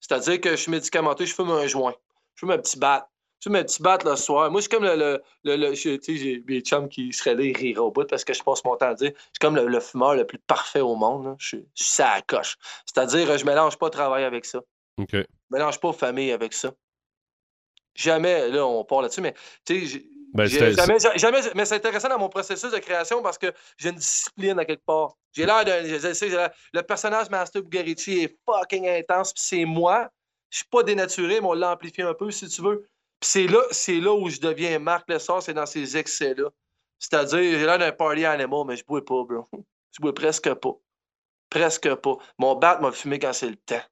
[0.00, 1.94] C'est-à-dire que je suis médicamenté, je fume un joint.
[2.34, 3.08] Je fume un petit bat.
[3.38, 4.50] Je fume un petit bat le soir.
[4.50, 5.22] Moi, je suis comme le.
[5.44, 8.32] le, tu sais, j'ai des chums qui seraient là, ils riraient au bout parce que
[8.32, 9.12] je passe mon temps à dire.
[9.14, 11.36] Je suis comme le, fumeur le plus parfait au monde.
[11.38, 12.56] Je, suis, ça à coche.
[12.86, 14.58] C'est-à-dire, je mélange pas travail avec ça.
[14.98, 15.12] OK.
[15.12, 16.72] Je mélange pas famille avec ça.
[17.94, 19.34] Jamais, là, on parle là-dessus, mais
[19.64, 20.02] tu sais,
[20.32, 24.58] ben, jamais, mais c'est intéressant dans mon processus de création parce que j'ai une discipline
[24.58, 25.14] à quelque part.
[25.32, 26.50] J'ai l'air de.
[26.72, 30.08] Le personnage Master Bugarici est fucking intense, puis c'est moi.
[30.50, 32.88] Je suis pas dénaturé, mais on l'a amplifié un peu, si tu veux.
[33.20, 36.50] Puis c'est là, c'est là où je deviens Marc Lessard, c'est dans ces excès-là.
[36.98, 39.48] C'est-à-dire, j'ai l'air d'un party animal, mais je bois pas, bro.
[39.94, 40.74] Je bois presque pas.
[41.50, 42.16] Presque pas.
[42.38, 43.82] Mon bat m'a fumé quand c'est le temps.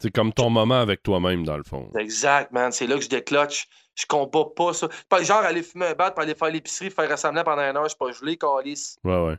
[0.00, 1.90] C'est comme ton moment avec toi-même, dans le fond.
[1.98, 2.70] Exact, man.
[2.70, 3.66] C'est là que je décloche.
[3.96, 4.88] Je combats pas ça.
[5.08, 7.84] Pas genre aller fumer un bat, pour aller faire l'épicerie, faire rassembler pendant un heure,
[7.84, 8.96] je suis pas gelé, calice.
[9.02, 9.38] Ouais, ouais.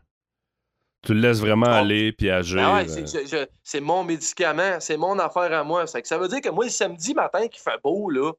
[1.02, 2.58] Tu le laisses vraiment aller puis agir.
[2.58, 3.46] Ben ouais, euh.
[3.64, 5.88] c'est mon médicament, c'est mon affaire à moi.
[5.88, 8.34] Ça, ça veut dire que moi, le samedi matin qui fait beau, là,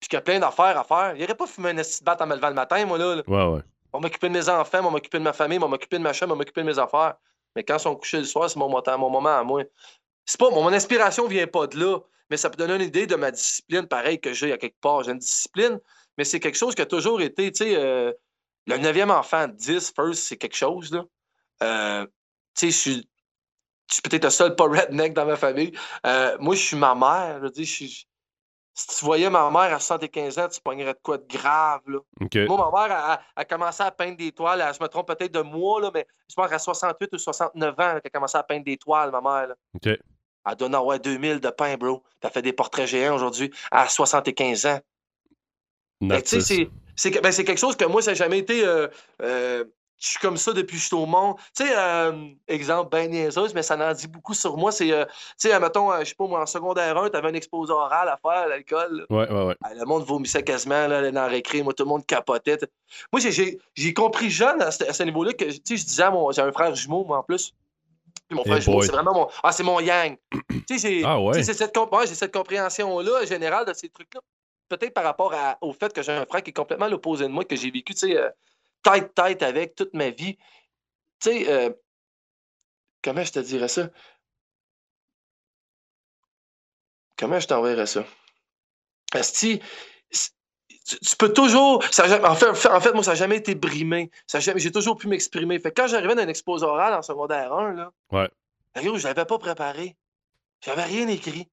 [0.00, 2.16] puis qu'il y a plein d'affaires à faire, il aurait pas fumé un esti bat
[2.18, 3.22] en me levant le matin, moi, là.
[3.28, 3.60] Ouais, ouais.
[3.92, 5.98] On va m'occuper de mes enfants, on va m'occuper de ma famille, on va m'occuper
[5.98, 7.14] de ma chambre, on va m'occuper de mes affaires.
[7.54, 9.62] Mais quand ils sont couchés le soir, c'est mon, mon moment à moi.
[10.24, 11.98] C'est pas, mon inspiration vient pas de là
[12.32, 15.02] mais ça peut donner une idée de ma discipline, pareil que j'ai à quelque part.
[15.02, 15.78] J'ai une discipline,
[16.16, 18.10] mais c'est quelque chose qui a toujours été, tu sais, euh,
[18.66, 21.04] le neuvième enfant, 10, first, c'est quelque chose, là.
[21.62, 22.12] Euh, tu
[22.54, 23.08] sais, je suis,
[23.90, 25.72] je suis peut-être le seul pas redneck dans ma famille.
[26.06, 28.06] Euh, moi, je suis ma mère, je dis, si
[28.74, 31.98] tu voyais ma mère à 75 ans, tu pognerais de quoi de grave, là.
[32.46, 35.82] Moi, ma mère a, commencé à peindre des toiles, je me trompe peut-être de moi,
[35.82, 38.78] là, mais je pense qu'à 68 ou 69 ans, elle a commencé à peindre des
[38.78, 39.54] toiles, ma mère, là.
[40.48, 42.02] Elle donne ouais, 2000 de pain, bro.
[42.20, 44.80] Tu as fait des portraits géants aujourd'hui à 75 ans.
[46.96, 48.64] C'est ben, quelque chose que moi, ça n'a jamais été.
[48.64, 48.88] Euh,
[49.22, 49.64] euh,
[49.98, 51.36] je suis comme ça depuis que je suis au monde.
[51.56, 52.12] Tu sais, euh,
[52.48, 54.72] exemple, ben niaiseuse, mais ça en dit beaucoup sur moi.
[54.72, 54.94] C'est, tu
[55.36, 58.18] sais, mettons, je sais pas, moi, en secondaire 1, tu avais un exposé oral à
[58.20, 59.06] faire l'alcool.
[59.10, 59.54] Ouais, ouais, ouais.
[59.76, 61.62] Le monde vomissait quasiment là, dans le récré.
[61.62, 62.58] Moi, tout le monde capotait.
[63.12, 63.22] Moi,
[63.76, 66.32] j'ai compris jeune à ce, niveau-là que, tu sais, je disais à mon.
[66.32, 67.54] J'ai un frère jumeau, moi, en plus.
[68.34, 69.28] Mon frère c'est vraiment mon.
[69.42, 70.16] Ah, c'est mon yang.
[70.68, 71.72] tu sais, j'ai ah cette,
[72.14, 74.20] cette compréhension-là générale de ces trucs-là.
[74.68, 77.44] Peut-être par rapport au fait que j'ai un frère qui est complètement l'opposé de moi,
[77.44, 78.30] que j'ai vécu, tu sais, euh,
[78.82, 80.36] tête-tête avec toute ma vie.
[81.20, 81.70] Tu sais, euh,
[83.02, 83.90] comment je te dirais ça?
[87.18, 88.04] Comment je t'enverrais ça?
[89.12, 89.60] Asti,
[90.84, 91.82] tu, peux toujours.
[91.84, 94.10] en, fait, en fait, moi, ça n'a jamais été brimé.
[94.32, 95.58] J'ai toujours pu m'exprimer.
[95.58, 98.28] Fait quand j'arrivais dans un exposé oral en secondaire 1, là, ouais.
[98.76, 99.96] je ne l'avais pas préparé.
[100.64, 101.48] J'avais rien écrit.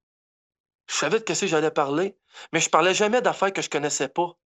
[0.88, 2.16] Je savais de ce que j'allais parler,
[2.52, 4.36] mais je parlais jamais d'affaires que je connaissais pas.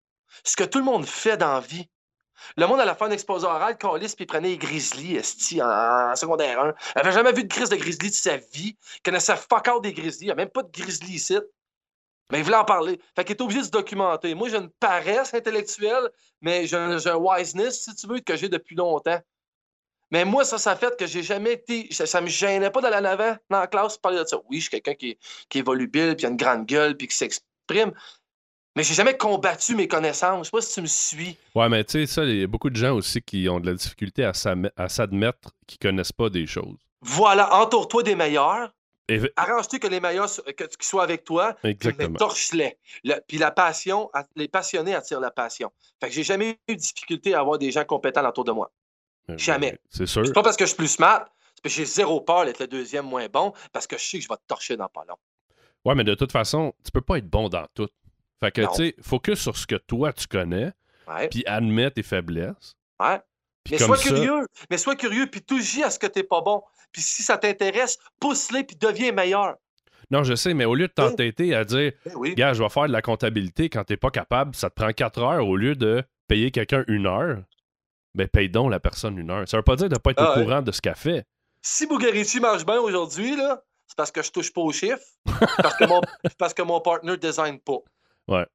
[0.43, 1.89] Ce que tout le monde fait dans la vie.
[2.57, 6.15] Le monde à la fin d'un exposé oral, calisse, puis prenait les grizzlies, esti, en,
[6.17, 6.69] secondaire 1.
[6.69, 8.77] Il n'avait jamais vu de crise de grizzly de sa vie.
[8.97, 10.25] Il connaissait fuck out des grizzlies.
[10.25, 11.39] Il n'y a même pas de grizzly ici.
[12.31, 13.01] Mais il voulait en parler.
[13.15, 14.35] Fait qu'il est obligé de se documenter.
[14.35, 16.11] Moi, j'ai une paresse intellectuelle,
[16.41, 19.21] mais j'ai un, wiseness, si tu veux, que j'ai depuis longtemps.
[20.11, 21.89] Mais moi, ça, ça fait que j'ai jamais été.
[21.93, 24.39] Ça, me gênait pas d'aller en avant dans la classe parler de ça.
[24.49, 25.19] Oui, je suis quelqu'un qui,
[25.49, 27.93] qui est volubile, puis a une grande gueule, puis qui s'exprime.
[28.77, 30.47] Mais j'ai jamais combattu mes connaissances.
[30.47, 31.37] Je sais pas si tu me suis.
[31.55, 33.67] Ouais, mais tu sais, ça, il y a beaucoup de gens aussi qui ont de
[33.67, 34.33] la difficulté à
[34.89, 36.79] s'admettre qu'ils connaissent pas des choses.
[37.01, 38.74] Voilà, entoure-toi des meilleurs,
[39.37, 40.29] Arrange-tu que les meilleurs
[40.81, 41.57] soient avec toi.
[41.63, 42.17] Exactement.
[42.19, 42.79] Torche-les.
[43.27, 45.73] puis la passion, les passionnés attirent la passion.
[46.01, 48.71] Fait que j'ai jamais eu de difficulté à avoir des gens compétents autour de moi.
[49.37, 49.79] jamais.
[49.91, 50.27] C'est sûr.
[50.27, 52.61] C'est pas parce que je suis plus smart, c'est parce que j'ai zéro peur d'être
[52.61, 55.05] le deuxième moins bon, parce que je sais que je vais te torcher dans pas
[55.09, 55.17] long.
[55.85, 57.89] Ouais, mais de toute façon, tu peux pas être bon dans tout.
[58.41, 60.73] Fait que, tu sais, focus sur ce que toi tu connais,
[61.31, 62.77] puis admets tes faiblesses.
[63.01, 63.21] Ouais.
[63.71, 64.47] Mais sois curieux.
[64.71, 66.63] Mais sois curieux, puis touche à ce que t'es pas bon.
[66.93, 69.57] Puis si ça t'intéresse, pousse-les, puis deviens meilleur.
[70.11, 72.87] Non, je sais, mais au lieu de t'entêter à dire, ben gars, je vais faire
[72.87, 76.05] de la comptabilité quand t'es pas capable, ça te prend quatre heures au lieu de
[76.29, 77.39] payer quelqu'un une heure.
[78.15, 79.49] Ben, paye donc la personne une heure.
[79.49, 81.27] Ça veut pas dire de ne pas être au ah courant de ce qu'elle fait.
[81.63, 85.03] Si Bugarici marche bien aujourd'hui, là, c'est parce que je touche pas au chiffre,
[85.57, 86.01] parce que mon,
[86.39, 87.79] parce que mon partner ne design pas.
[88.29, 88.47] Ouais.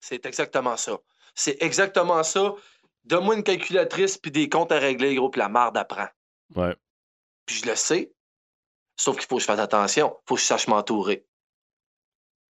[0.00, 0.98] C'est exactement ça.
[1.34, 2.54] C'est exactement ça.
[3.04, 6.08] Donne-moi une calculatrice puis des comptes à régler, gros, puis la marde apprend.
[6.54, 6.74] Ouais.
[7.46, 8.12] Puis je le sais.
[8.96, 10.16] Sauf qu'il faut que je fasse attention.
[10.22, 11.26] Il faut que je sache m'entourer.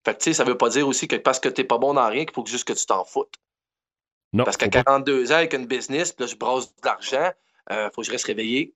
[0.05, 1.95] Fait que, tu sais, ça veut pas dire aussi que parce que t'es pas bon
[1.95, 3.35] dans rien qu'il faut juste que tu t'en foutes.
[4.33, 4.45] Non.
[4.45, 7.31] Parce qu'à 42 ans, avec une business, puis là, je brosse de l'argent,
[7.71, 8.75] euh, faut que je reste réveillé.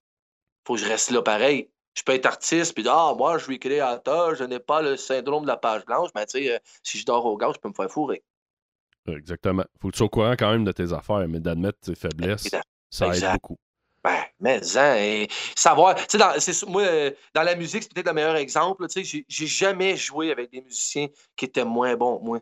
[0.64, 1.70] Faut que je reste là pareil.
[1.94, 5.42] Je peux être artiste, puis ah, moi, je suis créateur, je n'ai pas le syndrome
[5.42, 7.70] de la page blanche, mais tu sais, euh, si je dors au gaz, je peux
[7.70, 8.22] me faire fourrer.
[9.08, 9.64] Exactement.
[9.80, 12.48] Faut que tu sois au courant quand même de tes affaires, mais d'admettre tes faiblesses,
[12.90, 13.58] ça aide beaucoup.
[14.06, 18.06] Ben, mais hein, et savoir, tu sais, dans, moi, euh, dans la musique, c'est peut-être
[18.06, 22.18] le meilleur exemple, tu sais, j'ai jamais joué avec des musiciens qui étaient moins bons
[22.18, 22.40] que moi.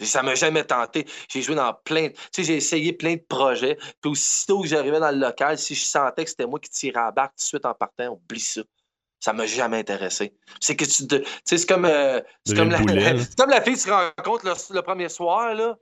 [0.00, 1.06] Ça m'a jamais tenté.
[1.28, 5.00] J'ai joué dans plein, tu sais, j'ai essayé plein de projets, puis aussitôt que j'arrivais
[5.00, 7.42] dans le local, si je sentais que c'était moi qui tirais à barre tout de
[7.42, 8.62] suite en partant, oublie ça.
[9.20, 10.34] Ça m'a jamais intéressé.
[10.60, 10.90] C'est que tu.
[10.92, 12.78] sais, c'est comme, euh, c'est comme, la,
[13.36, 15.76] comme la fille que tu rencontres le, le, premier soir, là,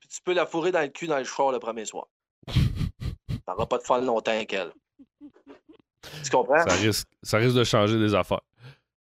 [0.00, 2.08] puis tu peux la fourrer dans le cul dans le char le premier soir.
[3.46, 4.72] Ça va pas te faire longtemps qu'elle.
[6.24, 6.66] Tu comprends?
[6.66, 8.42] Ça risque, ça risque de changer des affaires.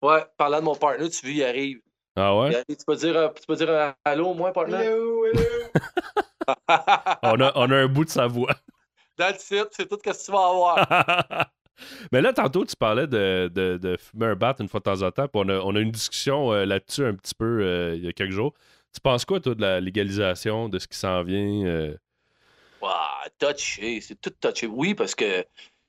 [0.03, 1.81] Ouais, parlant de mon partenaire, tu veux, il arrive.
[2.17, 2.65] Ah ouais?
[2.69, 4.81] tu peux dire, euh, tu peux dire euh, allô, moi, partenaire?
[4.81, 5.43] Hello, hello.
[7.23, 8.55] on, a, on a un bout de sa voix.
[9.17, 11.51] That's it, c'est tout ce que tu vas avoir.
[12.13, 15.03] Mais là, tantôt, tu parlais de, de, de, fumer un bat une fois de temps
[15.03, 15.29] en temps.
[15.29, 18.13] Puis on, a, on a une discussion euh, là-dessus un petit peu il y a
[18.13, 18.55] quelques jours.
[18.93, 21.95] Tu penses quoi, toi, de la légalisation, de ce qui s'en vient?
[23.39, 24.67] touché, c'est tout touché.
[24.67, 25.45] Oui, parce que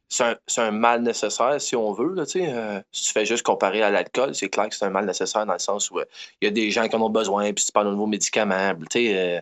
[0.09, 2.13] c'est un, mal nécessaire, si on veut.
[2.13, 5.05] Là, euh, si tu fais juste comparer à l'alcool, c'est clair que c'est un mal
[5.05, 6.05] nécessaire dans le sens où euh,
[6.41, 8.73] il y a des gens qui en ont besoin, puis tu parles de nouveaux médicaments.
[8.95, 9.41] Euh,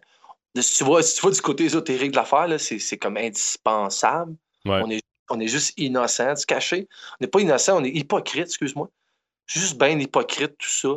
[0.55, 4.35] si, tu vois, si tu vois du côté ésotérique de l'affaire, c'est comme indispensable.
[4.65, 6.87] On, est, on est juste innocent, se cacher.
[7.13, 8.89] On n'est pas innocent, on est hypocrite, excuse-moi.
[9.47, 10.89] Juste bien hypocrite, tout ça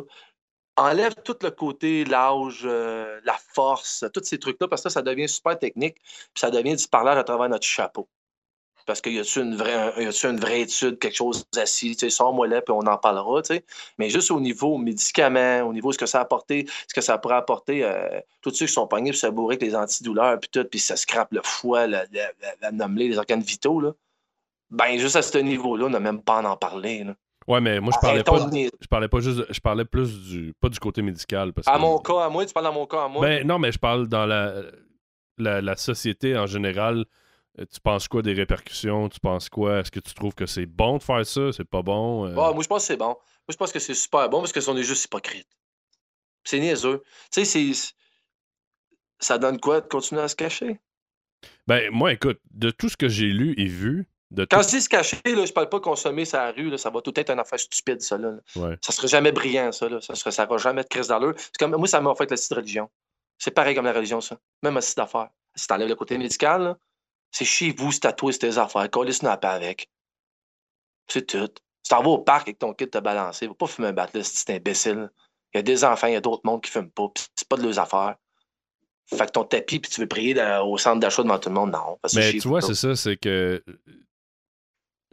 [0.75, 5.01] enlève tout le côté l'âge, euh, la force, tous ces trucs-là, parce que ça, ça
[5.01, 8.07] devient super technique, puis ça devient du parler à travers notre chapeau.
[8.85, 12.47] Parce qu'il y a-tu une vraie, une vraie étude, quelque chose assis, tu sais, sors-moi
[12.47, 13.65] là, puis on en parlera, tu sais.
[13.97, 16.99] Mais juste au niveau médicaments, au niveau de ce que ça a apporté, ce que
[16.99, 20.37] ça pourrait apporter, euh, tous ceux qui sont pognés, puis ça bourré avec les antidouleurs,
[20.39, 23.93] puis tout, puis ça scrape le foie, la, la, la, les organes vitaux, là.
[24.73, 27.15] Ben, juste à ce niveau-là, on n'a même pas à en parler, là.
[27.47, 28.49] Ouais, mais moi, je parlais pas,
[28.81, 31.53] je parlais pas juste, je parlais plus du, pas du côté médical.
[31.53, 33.21] Parce à mon cas, à moi, tu parles à mon cas, à moi.
[33.21, 34.63] Ben, non, mais je parle dans la,
[35.37, 37.05] la, société en général.
[37.59, 39.09] Euh, tu penses quoi des répercussions?
[39.09, 39.79] Tu penses quoi?
[39.79, 41.51] Est-ce que tu trouves que c'est bon de faire ça?
[41.51, 42.25] C'est pas bon?
[42.25, 42.33] Euh?
[42.33, 43.07] moi, je pense que c'est bon.
[43.07, 45.47] Moi, je pense que c'est super bon parce que on est juste hypocrite.
[46.45, 47.03] C'est niaiseux.
[47.31, 47.93] Tu sais, c'est.
[49.19, 50.79] Ça donne quoi de continuer à se cacher?
[51.67, 54.07] Ben, moi, écoute, de tout ce que j'ai lu et vu,
[54.49, 57.01] quand je dis se cacher, là, je parle pas consommer sa rue, là, ça va
[57.01, 58.17] tout être une affaire stupide, ça.
[58.17, 58.33] Là.
[58.81, 59.89] Ça serait jamais brillant, ça.
[59.89, 60.01] Là.
[60.01, 61.33] Ça, serait, ça va jamais être crise d'allure.
[61.59, 62.89] Comme, moi, ça m'a fait la de religion.
[63.37, 64.37] C'est pareil comme la religion, ça.
[64.61, 65.29] Même un site d'affaires.
[65.55, 66.75] Si t'enlèves le côté médical,
[67.31, 68.89] c'est chez vous, c'est à toi, c'est tes affaires.
[68.89, 69.89] Coller snapper avec.
[71.07, 71.49] C'est tout.
[71.83, 74.07] Si t'en vas au parc avec ton kit te balancer, va pas fumer un bat
[74.13, 75.09] là, si t'es imbécile.
[75.53, 77.57] Il y a des enfants, il y a d'autres mondes qui fument pas, c'est pas
[77.57, 78.15] de leurs affaires.
[79.07, 81.71] Fait que ton tapis, puis tu veux prier au centre d'achat devant tout le monde,
[81.71, 81.99] non.
[82.15, 83.61] Mais tu vois, c'est ça, c'est que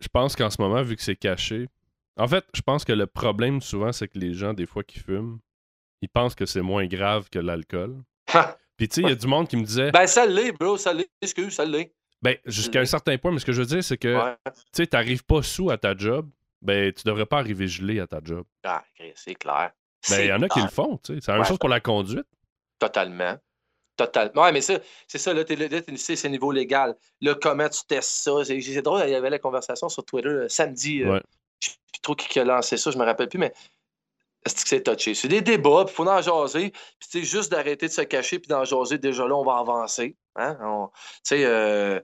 [0.01, 1.69] je pense qu'en ce moment, vu que c'est caché.
[2.17, 4.99] En fait, je pense que le problème souvent, c'est que les gens, des fois, qui
[4.99, 5.39] fument,
[6.03, 8.03] ils pensent que c'est moins grave que l'alcool.
[8.77, 9.91] Puis tu sais, il y a du monde qui me disait.
[9.91, 11.93] Ben, ça l'est, bro, ça l'est, excuse, ça l'est.
[12.23, 14.87] Ben, jusqu'à un certain point, mais ce que je veux dire, c'est que, tu sais,
[14.87, 16.29] t'arrives pas sous à ta job,
[16.63, 18.45] ben, tu devrais pas arriver gelé à ta job.
[18.65, 18.85] Ah,
[19.15, 19.73] c'est clair.
[20.09, 21.21] Ben, il y en a qui le font, tu sais.
[21.21, 22.27] C'est la même chose pour la conduite.
[22.79, 23.37] Totalement.
[24.01, 24.45] Totalement.
[24.45, 26.97] Ouais, mais ça, c'est ça, là, c'est niveau légal.
[27.21, 28.33] Là, comment tu testes ça?
[28.47, 31.03] C'est drôle, il y avait la conversation sur Twitter euh, samedi.
[31.03, 31.21] Euh,
[31.61, 33.53] je sais plus trop qui a lancé ça, je me rappelle plus, mais
[34.47, 35.15] est-ce que c'est touché?
[35.15, 36.71] C'est des débats, il faut en jaser.
[36.71, 40.17] Puis, c'est juste d'arrêter de se cacher puis d'en jaser, déjà là, on va avancer.
[40.37, 40.57] Hein?
[41.33, 42.01] Euh,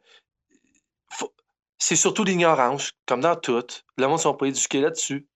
[1.78, 3.64] c'est surtout l'ignorance, comme dans tout.
[3.96, 5.26] Le monde ne sont pas éduqués là-dessus.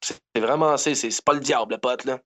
[0.00, 2.18] C'est vraiment, c'est pas le diable, le pote, là.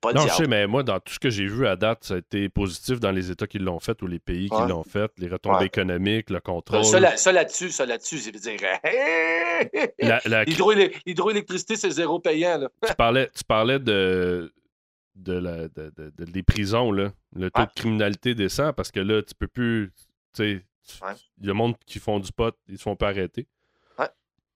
[0.00, 2.14] Pas non, je sais, mais moi, dans tout ce que j'ai vu à date, ça
[2.14, 5.10] a été positif dans les États qui l'ont fait ou les pays qui l'ont fait,
[5.18, 6.84] les retombées économiques, le contrôle.
[6.84, 7.00] Ça,
[7.32, 8.60] là-dessus, ça là-dessus, je veux dire.
[11.06, 12.58] L'hydroélectricité, c'est zéro payant.
[12.58, 12.68] Là.
[12.86, 14.52] tu, parlais, tu parlais de,
[15.14, 17.12] de, la, de, de, des prisons, là.
[17.34, 19.92] le taux de criminalité descend parce que là, tu peux plus.
[20.34, 20.64] Tu sais,
[21.40, 23.46] il y a monde qui font du pot, ils se font pas arrêter.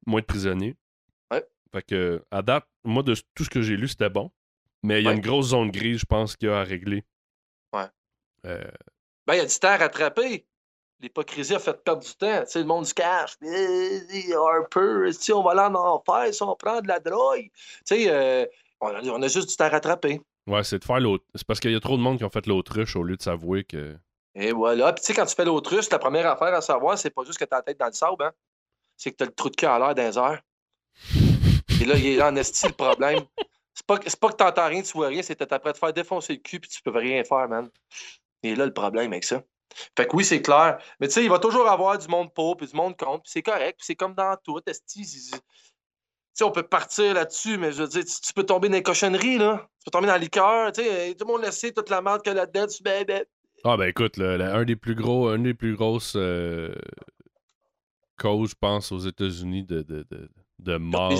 [0.07, 0.77] Moins de prisonniers.
[1.73, 4.31] Fait que, à date, moi, de tout ce que j'ai lu, c'était bon.
[4.85, 7.05] Mais il y a une grosse zone grise, je pense, qu'il y a à régler.
[7.73, 7.87] Ouais.
[8.45, 8.63] Euh...
[9.27, 10.47] Ben, il y a du temps à rattraper.
[11.01, 12.43] L'hypocrisie a fait perdre du temps.
[12.43, 13.33] Tu sais, le monde se cache.
[13.43, 17.51] Un peu, on va aller en enfer si on prend de la drogue.
[17.51, 18.45] Tu sais, euh,
[18.83, 20.21] on, a, juste du temps à rattraper.
[20.47, 21.25] Ouais, c'est de faire l'autre.
[21.35, 23.23] C'est parce qu'il y a trop de monde qui ont fait l'autruche au lieu de
[23.23, 23.97] s'avouer que.
[24.35, 24.93] Et voilà.
[24.93, 27.39] Puis tu sais, quand tu fais l'autruche, la première affaire à savoir, c'est pas juste
[27.39, 28.33] que tu as la tête dans le sable, hein?
[28.99, 30.41] c'est que tu as le trou de cœur à l'air d'un heures.
[31.81, 33.21] Et là, il est en esti le problème.
[33.75, 35.93] C'est pas, pas que t'entends rien, tu vois rien, c'est que t'es prêt de faire
[35.93, 37.69] défoncer le cul puis tu peux rien faire, man.
[38.43, 39.43] Et là, le problème avec ça.
[39.97, 40.79] Fait que oui, c'est clair.
[41.01, 43.33] Mais tu sais, il va toujours avoir du monde pauvre et du monde contre, puis
[43.33, 44.61] c'est correct, puis c'est comme dans tout.
[44.61, 44.73] Tu
[45.03, 49.39] sais, on peut partir là-dessus, mais je veux dire, tu, peux tomber dans les cochonneries,
[49.39, 49.69] là.
[49.81, 52.23] Tu peux tomber dans la liqueur, tu sais, tout le monde laisse toute la merde
[52.23, 53.25] que là-dedans, tu ben, ben.
[53.65, 56.75] Ah ben écoute, un des plus gros, un des plus grosses euh,
[58.19, 61.13] causes, je pense, aux États-Unis de, de, de, de mort.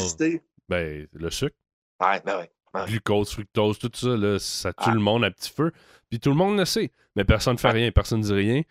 [0.69, 1.57] Ben, le sucre.
[2.01, 2.51] Ouais, ben ouais.
[2.87, 5.73] Glucose, fructose, tout ça, là, ça tue le monde à petit feu.
[6.11, 6.91] Puis tout le monde le sait.
[7.17, 8.63] Mais personne ne fait rien, personne ne dit rien.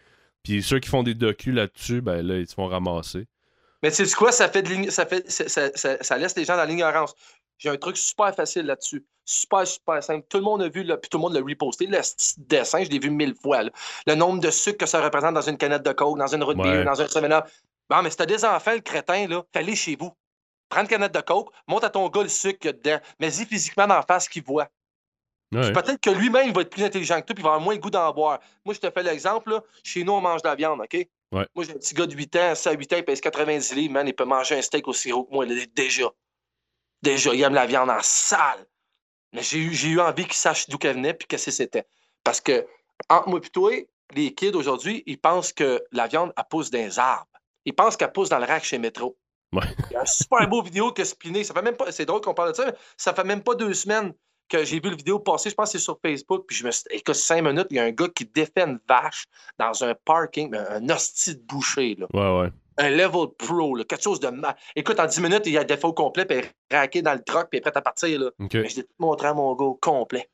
[0.44, 3.28] Puis ceux qui font des docus là-dessus, ben là, ils se font ramasser.
[3.82, 5.70] Mais tu sais quoi, ça fait, de ça, fait ça,
[6.02, 7.16] ça, laisse les gens dans l'ignorance.
[7.58, 9.06] J'ai un truc super facile là-dessus.
[9.26, 10.26] Super, super simple.
[10.30, 11.86] Tout le monde a vu, puis tout le monde l'a reposté.
[11.86, 12.00] Le
[12.38, 13.64] dessin, je l'ai vu mille fois.
[14.06, 16.58] Le nombre de sucre que ça représente dans une canette de coke, dans une route
[16.58, 17.46] dans un seminar.
[17.90, 20.14] Bon, mais si t'as des enfants, le crétin, là, fallait chez vous.
[20.74, 23.00] Prends une canette de coke, monte à ton gars le sucre qu'il y a dedans,
[23.20, 24.68] mais y physiquement dans la face qu'il voit.
[25.52, 27.80] Peut-être que lui-même va être plus intelligent que toi, puis il va avoir moins le
[27.80, 28.40] goût d'en boire.
[28.66, 31.08] Moi, je te fais l'exemple, chez nous, on mange de la viande, OK?
[31.32, 33.94] Moi, j'ai un petit gars de 8 ans, ça, 8 ans, il pèse 90 livres,
[33.94, 36.10] man, il peut manger un steak aussi gros que moi, déjà.
[37.04, 38.66] Déjà, il aime la viande en salle.
[39.32, 41.86] Mais j'ai eu, eu envie qu'il sache d'où qu'elle venait, puis qu'est-ce que c'était.
[42.24, 42.66] Parce que,
[43.10, 43.72] entre moi et toi,
[44.16, 47.30] les kids aujourd'hui, ils pensent que la viande, elle pousse dans les arbres.
[47.66, 49.16] Ils pensent qu'elle pousse dans le rack chez Métro.
[49.54, 49.64] Ouais.
[49.92, 52.22] Il y a un super beau vidéo que Spiné, ça fait même pas, c'est drôle
[52.22, 54.14] qu'on parle de ça, mais ça fait même pas deux semaines
[54.50, 56.72] que j'ai vu le vidéo passer, je pense que c'est sur Facebook, puis je me
[56.72, 59.26] suis écoute, cinq minutes, il y a un gars qui défait une vache
[59.58, 62.08] dans un parking, un hostie de boucher, là.
[62.14, 62.52] Ouais, ouais.
[62.78, 64.56] Un level pro, là, quelque chose de mal.
[64.76, 67.14] Écoute, en dix minutes, il y a des faux complet, puis il est raqué dans
[67.14, 68.32] le truck, puis il est prêt à partir, là.
[68.40, 70.28] Mais je l'ai tout montré à mon gars complet.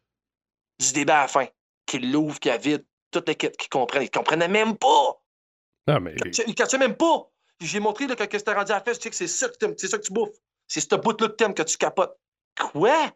[0.80, 1.46] Du début à la fin.
[1.86, 4.04] Qu'il l'ouvre, qu'il a vide, toute l'équipe qui comprennent.
[4.04, 5.22] Ils comprenaient même pas!
[5.88, 6.16] Ah, mais...
[6.16, 7.30] Ils ne même pas!
[7.62, 9.66] J'ai montré là, quand c'était rendu à la fête, je sais que c'est ça que
[9.66, 10.38] tu c'est ça que tu bouffes.
[10.68, 12.18] C'est ce bout-là que t'aimes que tu capotes.
[12.58, 13.14] Quoi?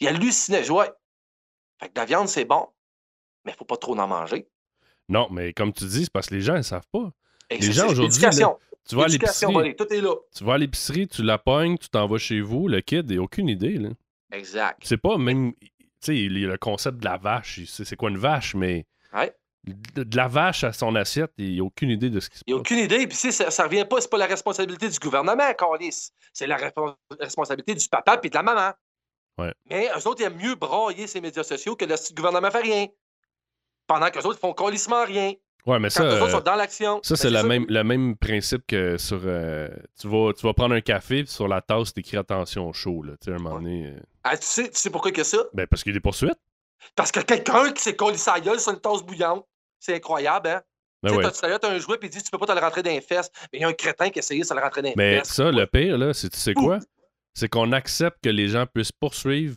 [0.00, 0.68] Il hallucinait.
[0.70, 0.90] Ouais.
[1.80, 2.68] Fait que la viande, c'est bon,
[3.44, 4.48] mais il faut pas trop en manger.
[5.08, 7.12] Non, mais comme tu dis, c'est parce que les gens ne savent pas.
[7.50, 8.18] les gens aujourd'hui.
[8.88, 9.76] Tu vas à l'épicerie.
[9.76, 10.14] Tout est là.
[10.34, 13.20] Tu vas à l'épicerie, tu la pognes, tu t'en vas chez vous, le kid n'a
[13.20, 13.78] aucune idée.
[13.78, 13.90] Là.
[14.32, 14.80] Exact.
[14.82, 15.54] C'est pas même.
[15.54, 15.68] Tu
[16.00, 17.60] sais, il y a le concept de la vache.
[17.66, 18.86] C'est quoi une vache, mais.
[19.12, 19.32] Ouais
[19.66, 22.48] de, la vache à son assiette, il n'a aucun idée de ce qui se passe.
[22.48, 23.06] Il n'a aucune idée.
[23.06, 26.10] Puis, ça, ça revient pas, c'est pas la responsabilité du gouvernement, Carlis.
[26.32, 26.58] C'est la
[27.18, 28.72] responsabilité du papa et de la maman.
[29.38, 29.52] Ouais.
[29.68, 32.86] Mais eux autres, ils aiment mieux brailler ces médias sociaux que le gouvernement fait rien.
[33.86, 35.34] Pendant qu'eux autres font colissement rien.
[35.66, 36.04] Ouais, mais Quand ça.
[36.04, 37.00] eux autres sont dans l'action.
[37.02, 39.20] Ça, c'est même, le même principe que sur.
[39.24, 39.68] Euh,
[40.00, 43.14] tu, vas, tu vas prendre un café, puis sur la tasse, écrit attention chaud, là.
[43.20, 43.86] Tu sais, un moment donné.
[43.86, 44.00] Euh.
[44.22, 45.38] Ah, tu sais, tu sais pourquoi que ça?
[45.54, 46.38] Ben, parce qu'il y a des poursuites.
[46.94, 49.44] Parce que quelqu'un qui s'est collé sa gueule sur une tasse bouillante,
[49.78, 50.62] c'est incroyable, hein?
[51.02, 52.90] Ben tu sais, as un jouet et dit tu peux pas te le rentrer dans
[52.90, 53.30] les fesses.
[53.52, 54.94] Mais il y a un crétin qui a essayé de se le rentrer dans les
[54.96, 56.78] Mais ça, le pire, là, c'est tu sais quoi?
[57.34, 59.56] C'est qu'on accepte que les gens puissent poursuivre.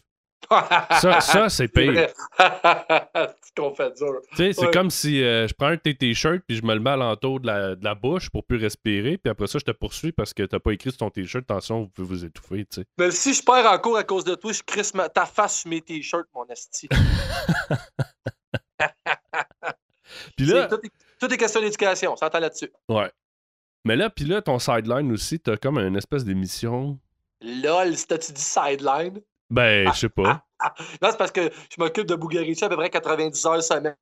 [0.50, 2.10] ça, ça c'est pire.
[2.38, 4.22] c'est qu'on fait dur.
[4.32, 6.74] Tu sais, c'est comme si euh, je prends un de tes t-shirts puis je me
[6.74, 9.18] le mets à l'entour de la, de la bouche pour plus respirer.
[9.18, 11.82] Puis après ça, je te poursuis parce que t'as pas écrit sur ton t-shirt, attention,
[11.82, 12.86] vous pouvez vous étouffer, tu sais.
[12.98, 15.70] Mais si je perds en cours à cause de toi, je crisse ta face sur
[15.70, 16.88] mes t-shirts, mon esti.
[20.40, 20.68] Puis là.
[20.68, 22.72] Tout est, question d'éducation, ça s'entend là-dessus.
[22.88, 23.12] Ouais.
[23.84, 26.98] Mais là, puis là, ton sideline aussi, t'as comme une espèce d'émission.
[27.42, 29.20] LOL, t'as-tu dit sideline?
[29.50, 30.46] Ben, je sais pas.
[31.02, 33.96] non, c'est parce que je m'occupe de Bugarici à peu près 90 heures semaine.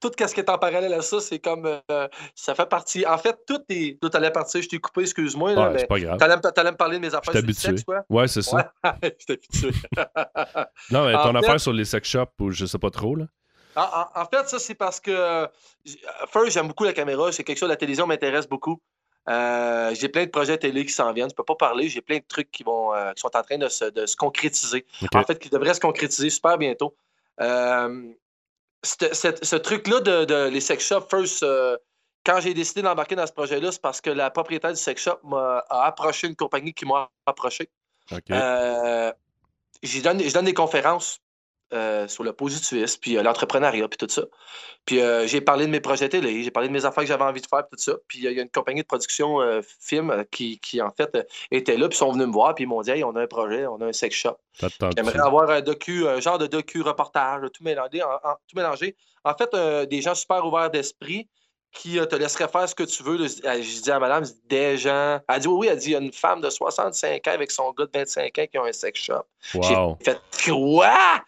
[0.00, 1.64] Tout ce qui est en parallèle à ça, c'est comme.
[1.64, 3.06] Euh, ça fait partie.
[3.06, 4.00] En fait, tout est.
[4.00, 5.54] Tout allait partir, je t'ai coupé, excuse-moi.
[5.54, 6.18] Ouais, c'est pas grave.
[6.18, 8.02] T'allais me parler de mes affaires sur le sexe, quoi?
[8.10, 8.72] Ouais, c'est ça.
[8.82, 9.70] Ouais, je habitué.
[10.90, 13.26] non, mais ton affaire sur les sex shops, ou je sais pas trop, là.
[13.76, 15.46] En, fait, ça, c'est parce que, euh,
[16.28, 17.32] first, j'aime beaucoup la caméra.
[17.32, 18.80] C'est quelque chose, la télévision m'intéresse beaucoup.
[19.28, 21.30] Euh, j'ai plein de projets télé qui s'en viennent.
[21.30, 21.88] Je peux pas parler.
[21.88, 24.84] J'ai plein de trucs qui, vont, euh, qui sont en train de se, concrétiser.
[25.14, 26.96] En fait, qui devraient se concrétiser super bientôt.
[27.38, 28.16] ce
[29.56, 31.44] truc-là de, les sex shops, first,
[32.24, 35.18] quand j'ai décidé d'embarquer dans ce projet-là, c'est parce que la propriétaire du sex shop
[35.24, 37.68] m'a approché une compagnie qui m'a approché.
[38.10, 39.12] je
[40.02, 41.20] donne des conférences
[41.72, 44.22] euh, sur le positivisme, puis euh, l'entrepreneuriat, puis tout ça.
[44.84, 47.24] Puis euh, j'ai parlé de mes projets télé, j'ai parlé de mes affaires que j'avais
[47.24, 47.94] envie de faire, tout ça.
[48.08, 49.38] Puis il y a une compagnie de production
[49.80, 52.66] film qui, qui, en fait, était là, puis ils sont venus me voir, puis ils
[52.66, 54.36] m'ont dit Hey, on a un projet, on a un sex shop.
[54.96, 58.02] J'aimerais avoir un docu, un genre de docu-reportage, tout mélangé.
[58.02, 58.96] En, tout mélangé.
[59.24, 61.28] En fait, des gens super ouverts d'esprit
[61.72, 63.26] qui te laisserait faire ce que tu veux.
[63.26, 65.20] J'ai dit à madame, des gens.
[65.28, 67.50] Elle dit oui, oui, elle dit il y a une femme de 65 ans avec
[67.50, 69.24] son gars de 25 ans qui a un sex shop.
[69.54, 69.96] Wow.
[70.04, 71.22] J'ai fait quoi?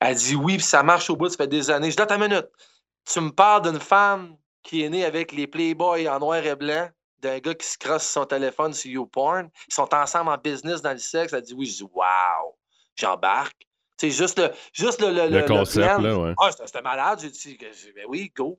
[0.00, 1.90] Elle dit oui, puis ça marche au bout, ça fait des années.
[1.90, 2.46] Je dis, ta minute.
[3.04, 6.88] Tu me parles d'une femme qui est née avec les Playboys en noir et blanc,
[7.20, 9.48] d'un gars qui se crosse son téléphone sur YouPorn.
[9.68, 11.32] Ils sont ensemble en business dans le sexe.
[11.32, 12.56] Elle dit oui, je dis wow,
[12.94, 13.66] j'embarque.
[13.96, 16.34] C'est juste le, juste le, le, le concept, là, ouais.
[16.38, 17.18] Ah, c'était malade.
[17.20, 17.58] J'ai dit,
[17.96, 18.56] ben oui, go,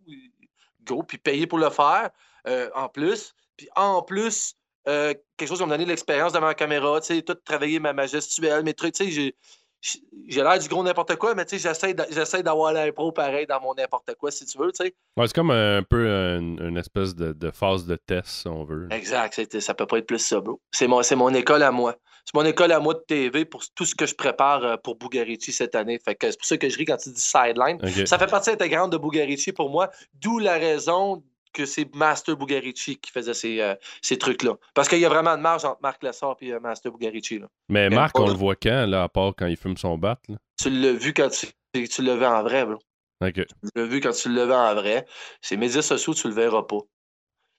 [0.84, 2.10] go, puis payer pour le faire
[2.48, 3.34] euh, en plus.
[3.56, 4.56] Puis en plus,
[4.88, 7.94] euh, quelque chose qui m'a donné l'expérience devant la caméra, tu sais, tout travailler ma,
[7.94, 9.36] ma gestuelle, mes trucs, tu sais,
[9.82, 11.74] j'ai l'air du gros n'importe quoi, mais tu sais,
[12.12, 14.96] j'essaie d'avoir l'impro pareil dans mon n'importe quoi, si tu veux, tu sais.
[15.18, 18.88] Ouais, c'est comme un, peu une, espèce de, phase de test, si on veut.
[18.92, 20.62] Exact, ça peut pas être plus ça, bro.
[20.72, 21.96] C'est mon, mon école à moi.
[22.26, 24.98] C'est mon école à moi de TV pour tout ce que je prépare euh, pour
[24.98, 26.00] Bugarici cette année.
[26.04, 27.80] Fait que c'est pour ça que je ris quand tu dis sideline.
[28.06, 31.24] Ça fait partie intégrante de Bugarici pour moi, d'où la raison
[31.54, 34.56] que c'est Master Bugarici qui faisait ces, euh, ces trucs-là.
[34.74, 37.40] Parce qu'il y a vraiment de marge entre Marc Lessard et euh, Master Bugarici.
[37.40, 37.48] Là.
[37.70, 40.20] Mais Marc, on le voit quand, là, à part quand il fume son bat?
[40.28, 40.38] Là?
[40.62, 42.80] Tu l'as vu quand tu, tu le en vrai, bro.
[43.22, 43.34] OK.
[43.34, 45.06] Tu l'as vu quand tu le en vrai.
[45.42, 46.80] Ces médias sociaux, tu le verras pas.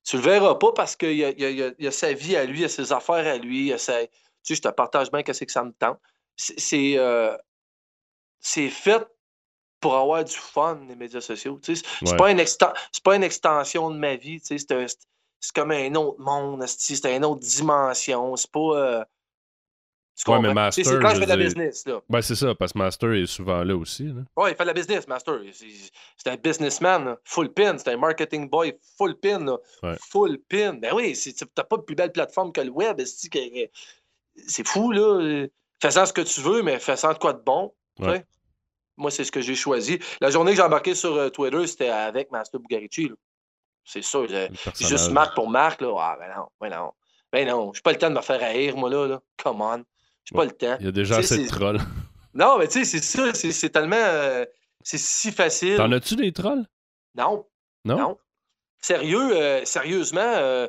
[0.05, 2.59] Tu le verras pas parce qu'il y a, y, y a, sa vie à lui,
[2.59, 4.01] il y a ses affaires à lui, il y a sa...
[4.03, 4.09] Tu
[4.43, 5.99] sais, je te partage bien qu'est-ce que ça me tente.
[6.37, 7.37] C'est euh,
[8.41, 9.07] c'est fait
[9.81, 11.59] pour avoir du fun, les médias sociaux.
[11.63, 11.83] C'est
[12.17, 12.43] pas, une
[13.03, 14.41] pas une extension de ma vie.
[14.43, 14.59] C'est
[15.55, 18.37] comme un autre monde, c'est une autre dimension.
[18.37, 18.61] C'est pas.
[18.61, 19.05] Euh,
[20.29, 20.85] ouais, mais Master.
[20.85, 21.87] C'est quand je fais de la business.
[21.87, 22.01] Là.
[22.11, 24.05] Ben, c'est ça, parce que Master est souvent là aussi.
[24.05, 24.23] Là.
[24.37, 25.41] Ouais, il fait de la business, Master.
[26.17, 27.79] C'est un businessman, full pin.
[27.79, 29.57] C'est un marketing boy, full pin.
[30.11, 30.75] Full pin.
[30.75, 31.19] Ben oui,
[31.55, 33.01] t'as pas de plus belle plateforme que le web.
[34.47, 35.47] C'est fou, là.
[35.83, 37.73] Fais-en ce que tu veux, mais fais-en de quoi de bon.
[39.01, 39.99] Moi, c'est ce que j'ai choisi.
[40.21, 43.11] La journée que j'ai embarqué sur euh, Twitter, c'était avec Master Bugarici.
[43.83, 44.29] C'est sûr.
[44.79, 45.81] juste Marc pour Marc.
[45.81, 45.95] Là.
[45.99, 46.93] Ah, ben non, ben non.
[47.33, 49.07] Ben non, j'ai pas le temps de me faire haïr, moi, là.
[49.07, 49.21] là.
[49.43, 49.85] Come on.
[50.25, 50.77] J'ai pas le temps.
[50.81, 51.81] Il y a déjà assez de trolls.
[52.33, 53.35] Non, mais tu sais, c'est ça.
[53.35, 53.97] C'est tellement.
[53.97, 54.45] Euh,
[54.85, 55.77] c'est si facile.
[55.77, 56.65] T'en as-tu des trolls?
[57.17, 57.45] Non.
[57.85, 58.19] Non?
[58.81, 60.69] Sérieux, euh, sérieusement,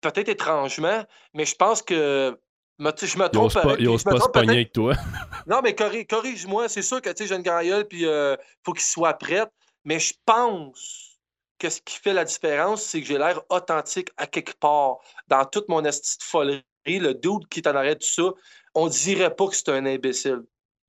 [0.00, 1.04] peut-être étrangement,
[1.34, 2.36] mais je pense que
[2.78, 3.52] je me trompe.
[3.52, 4.94] Pas, il pas se pogner avec toi.
[5.46, 6.68] non, mais corrige-moi.
[6.68, 9.46] C'est sûr que j'ai une grand puis il euh, faut qu'il soit prêt.
[9.84, 11.18] Mais je pense
[11.58, 14.98] que ce qui fait la différence, c'est que j'ai l'air authentique à quelque part.
[15.28, 18.30] Dans toute mon astuce de folerie, le doute qui est en arrêt de ça,
[18.74, 20.42] on dirait pas que c'est un imbécile.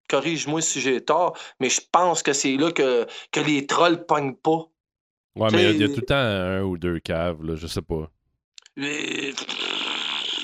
[0.09, 4.35] Corrige-moi si j'ai tort, mais je pense que c'est là que, que les trolls pognent
[4.35, 4.69] pas.
[5.35, 7.81] Ouais, mais il y, a tout le temps un ou deux caves, là, je sais
[7.81, 8.09] pas.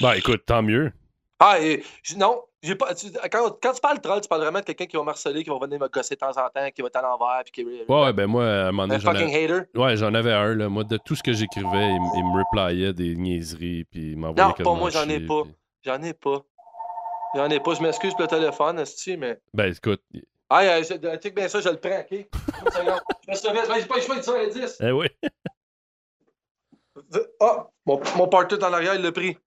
[0.02, 0.92] Bah, écoute, tant mieux.
[1.40, 1.84] Ah, et,
[2.16, 2.94] non, j'ai pas,
[3.32, 5.58] quand, quand, tu parles troll, tu parles vraiment de quelqu'un qui va marceler, qui va
[5.60, 7.42] venir me gosser de temps en temps, qui va être à l'envers.
[7.44, 7.64] Puis qui...
[7.64, 9.06] Ouais, ben moi, à un moment donné.
[9.06, 9.62] Un fucking hater.
[9.76, 10.70] Ouais, j'en avais un, là.
[10.70, 14.54] Moi, de tout ce que j'écrivais, il, me replayait des niaiseries, puis il m'envoyait Non,
[14.54, 15.44] pas moi, j'en ai pas.
[15.84, 16.42] J'en ai pas.
[17.36, 17.74] J'en ai pas.
[17.74, 19.40] Je m'excuse pour le téléphone, est mais.
[19.54, 20.02] Ben, écoute.
[20.50, 20.84] Ah, euh,
[21.18, 22.08] check bien ça, je le prends, OK?
[22.12, 24.78] je me souviens, j'ai pas le choix de ça à 10.
[24.82, 25.08] Eh oui.
[27.42, 29.38] Ah, mon, mon partout en arrière, il l'a pris.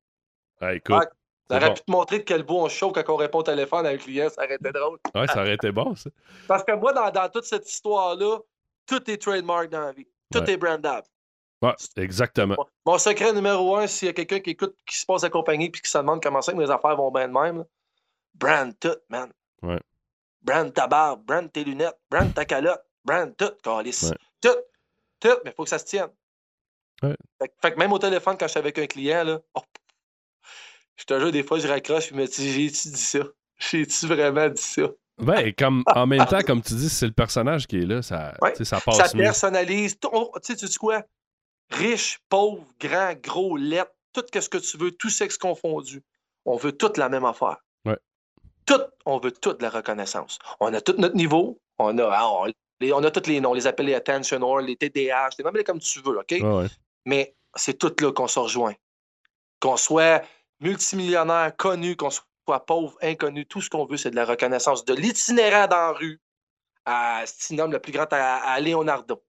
[0.60, 1.08] Ah, écoute.
[1.50, 3.86] Ça aurait pu te montrer de quel bout on chaud quand on répond au téléphone
[3.86, 4.98] avec le client, ça aurait été drôle.
[5.14, 6.10] Ouais, ça aurait été bon, ça.
[6.46, 8.38] Parce que moi, dans, dans toute cette histoire-là,
[8.86, 10.06] tout est trademark dans la vie.
[10.30, 11.06] Tout est brandable.
[11.62, 12.56] Ouais, exactement.
[12.86, 15.70] Mon, secret numéro un, s'il y a quelqu'un qui écoute, qui se passe à compagnie
[15.70, 17.64] puis qui se demande comment ça que mes affaires vont bien de même,
[18.34, 19.32] brand tout, man.
[19.62, 19.80] Ouais.
[20.42, 24.12] Brand ta barbe, brand tes lunettes, brand ta calotte, brand tout, calice.
[24.40, 24.56] Tout,
[25.18, 26.10] tout, mais il faut que ça se tienne.
[27.02, 27.16] Ouais.
[27.60, 29.62] Fait, que même au téléphone, quand je suis avec un client, là, oh,
[30.98, 33.20] je te jure, des fois, je raccroche et me dis J'ai-tu dit ça?
[33.58, 34.82] J'ai-tu vraiment dit ça?
[35.18, 38.34] Ben, comme, en même temps, comme tu dis, c'est le personnage qui est là, ça,
[38.62, 38.96] ça passe.
[38.96, 39.98] Ça personnalise.
[39.98, 40.08] Tu
[40.42, 41.02] sais, tu dis quoi?
[41.70, 46.02] Riche, pauvre, grand, gros, lettre, tout ce que tu veux, tout sexe confondu.
[46.44, 47.56] On veut toute la même affaire.
[47.84, 47.98] Ouais.
[48.64, 50.38] Tout, on veut toute la reconnaissance.
[50.60, 51.60] On a tout notre niveau.
[51.78, 52.30] On a, ah,
[52.80, 55.80] on, a tous les noms, les appelle les attention or, les TDH, les noms comme
[55.80, 56.68] tu veux, OK?
[57.04, 58.74] Mais c'est tout là qu'on se rejoint.
[59.60, 60.22] Qu'on soit
[60.60, 64.84] multimillionnaire, connu, qu'on soit pauvre, inconnu, tout ce qu'on veut, c'est de la reconnaissance.
[64.84, 66.20] De l'itinérant dans la rue
[66.84, 69.22] à Stinum, le plus grand, à, Leonardo.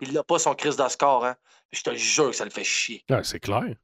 [0.00, 1.36] Il n'a pas son crise d'Oscar, hein?
[1.72, 3.04] Je te jure que ça le fait chier.
[3.22, 3.74] c'est clair.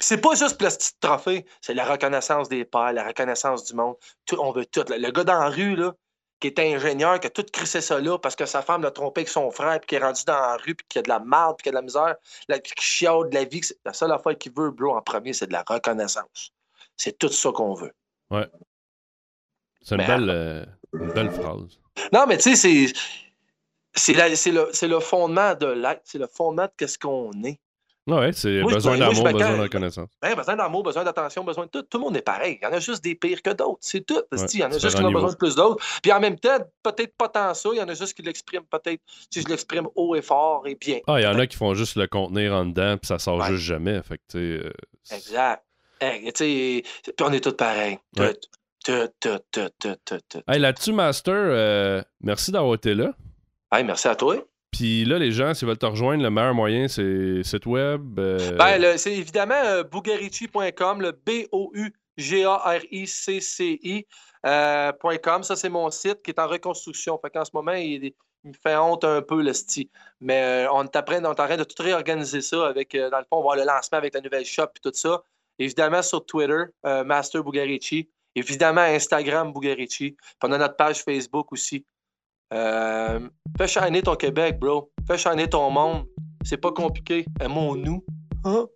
[0.00, 3.94] C'est pas juste le petit trophée, c'est la reconnaissance des pères, la reconnaissance du monde.
[4.24, 4.84] Tout, on veut tout.
[4.88, 5.94] Le gars dans la rue, là,
[6.40, 9.20] qui est ingénieur, qui a tout crissé ça là parce que sa femme l'a trompé
[9.20, 11.20] avec son frère, puis qui est rendu dans la rue, puis qui a de la
[11.20, 12.16] merde, puis qui a de la misère,
[12.48, 13.62] puis qui chiale de la vie.
[13.84, 16.52] La seule affaire qu'il veut, bro, en premier, c'est de la reconnaissance.
[16.96, 17.92] C'est tout ça qu'on veut.
[18.30, 18.46] Ouais.
[19.82, 21.78] C'est une, belle, euh, une belle phrase.
[22.12, 22.92] Non, mais tu sais, c'est.
[23.94, 27.60] c'est le, le, fondement de l'être, c'est le fondement de ce qu'on est.
[28.06, 30.08] Oui, c'est besoin d'amour, besoin de reconnaissance.
[30.22, 31.82] Ben, besoin d'amour, besoin d'attention, besoin de tout.
[31.82, 32.58] Tout le monde est pareil.
[32.60, 33.78] Il y en a juste des pires que d'autres.
[33.80, 34.22] C'est tout.
[34.32, 35.84] il y en a juste qui ont besoin de plus d'autres.
[36.02, 37.68] Puis en même temps, peut-être pas tant ça.
[37.72, 40.76] Il y en a juste qui l'expriment peut-être si je l'exprime haut et fort et
[40.76, 41.00] bien.
[41.08, 43.42] Ah, il y en a qui font juste le contenir en dedans, puis ça sort
[43.44, 44.00] juste jamais.
[44.02, 44.72] Fait que, euh,
[45.10, 45.64] exact.
[45.98, 46.84] puis
[47.22, 47.98] on est tous pareils.
[50.46, 53.12] Hey, là-dessus, Master, euh, merci d'avoir été là.
[53.72, 54.36] Hey, merci à toi.
[54.76, 58.18] Puis là, les gens, s'ils veulent te rejoindre, le meilleur moyen, c'est site web.
[58.18, 61.96] Euh, ben, c'est évidemment euh, bougarici.com, le B-O-U-G-A-R-I-C-C-I.
[64.44, 64.92] Euh,
[65.42, 67.18] Ça, c'est mon site qui est en reconstruction.
[67.18, 68.12] Fait qu'en ce moment, il,
[68.44, 69.88] me fait honte un peu, le style.
[70.20, 71.02] Mais on est, en
[71.34, 74.12] train de tout réorganiser ça avec, dans le fond, on va voir le lancement avec
[74.12, 75.22] la nouvelle shop et tout ça.
[75.58, 78.10] Évidemment, sur Twitter, Master Bugarici.
[78.34, 80.12] Évidemment, Instagram Bugarici.
[80.12, 81.86] Puis on a notre page Facebook aussi.
[82.52, 83.20] Euh,
[83.58, 84.90] fais shiner ton Québec, bro.
[85.06, 86.04] Fais shiner ton monde.
[86.44, 87.26] C'est pas compliqué.
[87.40, 88.04] Aimons-nous.
[88.44, 88.66] Hein?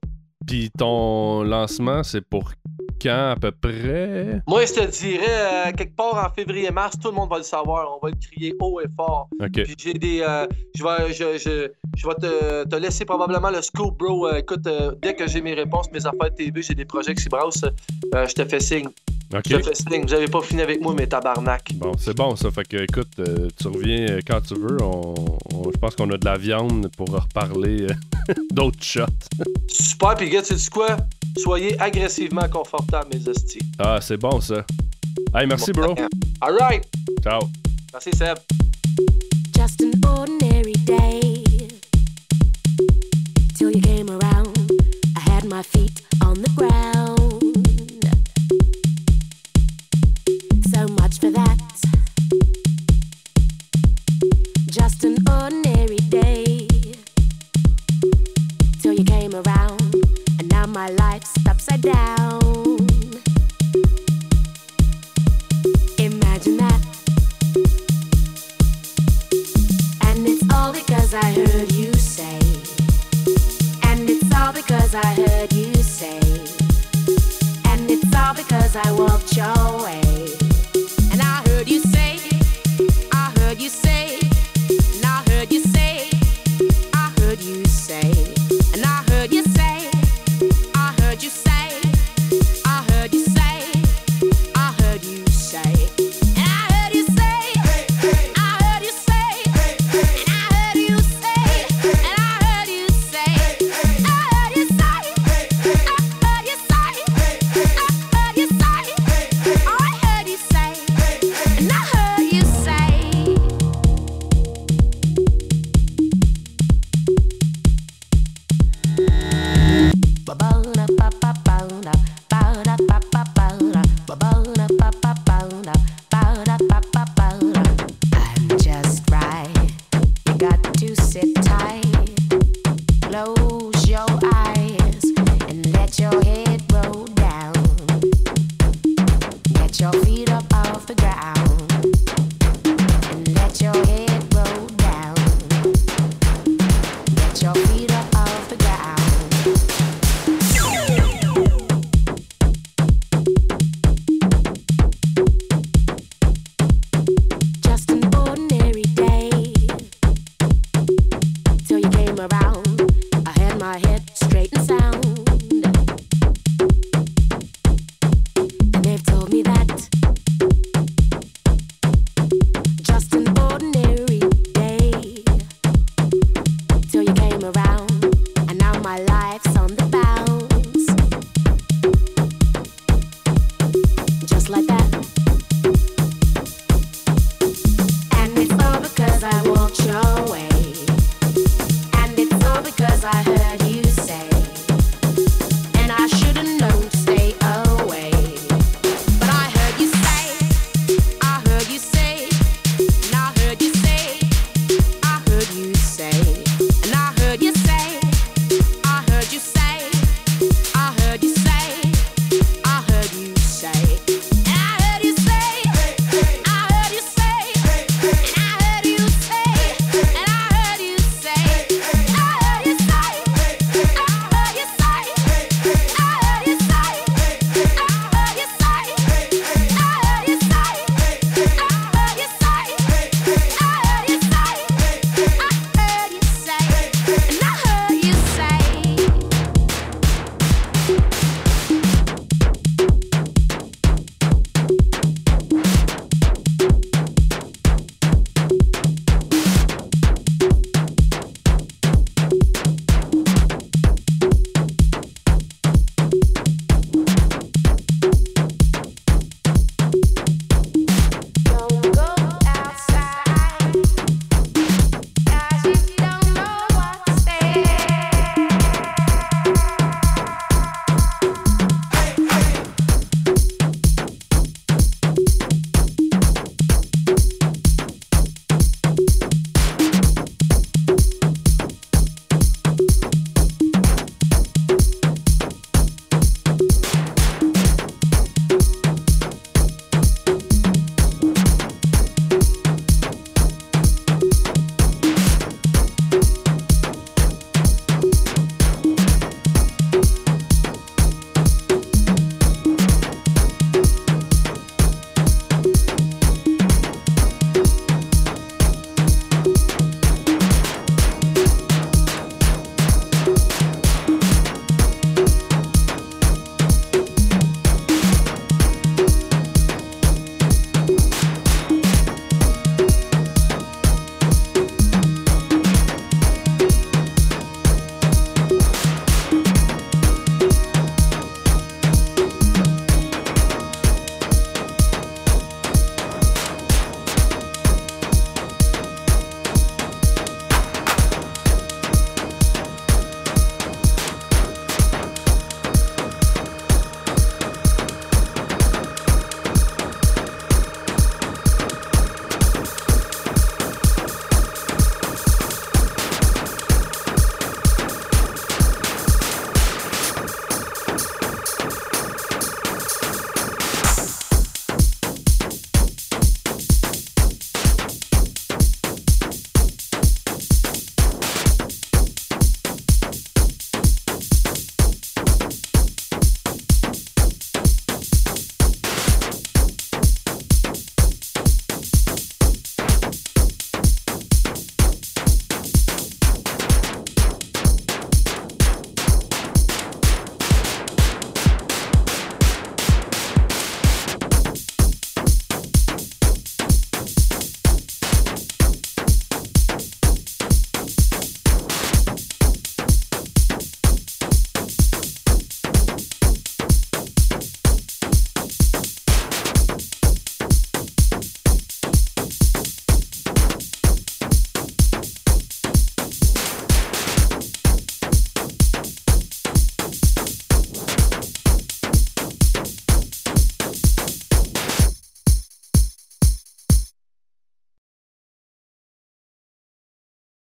[0.46, 2.52] Puis ton lancement, c'est pour
[3.00, 4.42] quand à peu près?
[4.46, 7.96] Moi, je te dirais, euh, quelque part en février-mars, tout le monde va le savoir.
[7.96, 9.28] On va le crier haut et fort.
[9.52, 10.20] Puis j'ai des.
[10.20, 10.46] Euh,
[10.76, 14.30] je vais, je, je, je vais te, te, laisser probablement le scoop, bro.
[14.34, 14.68] écoute,
[15.00, 17.64] dès que j'ai mes réponses, mes affaires TV, j'ai des projets qui s'y brassent,
[18.12, 18.88] je te fais signe.
[19.32, 19.58] Okay.
[19.58, 21.72] Je fais signe, vous avez pas fini avec moi, mais tabarnak.
[21.76, 22.50] Bon, c'est bon ça.
[22.50, 24.82] Fait que écoute, euh, tu reviens euh, quand tu veux.
[24.82, 25.14] On,
[25.72, 29.06] je pense qu'on a de la viande pour reparler euh, d'autres shots.
[29.68, 30.96] Super, puis gars, sais quoi?
[31.36, 33.60] Soyez agressivement confortables, mes hosties.
[33.78, 34.64] Ah, c'est bon ça.
[35.32, 35.94] Hey, merci, bro.
[36.40, 36.84] All right.
[37.22, 37.40] Ciao.
[37.92, 38.36] Merci, Seb.
[39.54, 41.44] Just an ordinary day.
[43.56, 44.58] Till you came around,
[45.16, 47.19] I had my feet on the ground.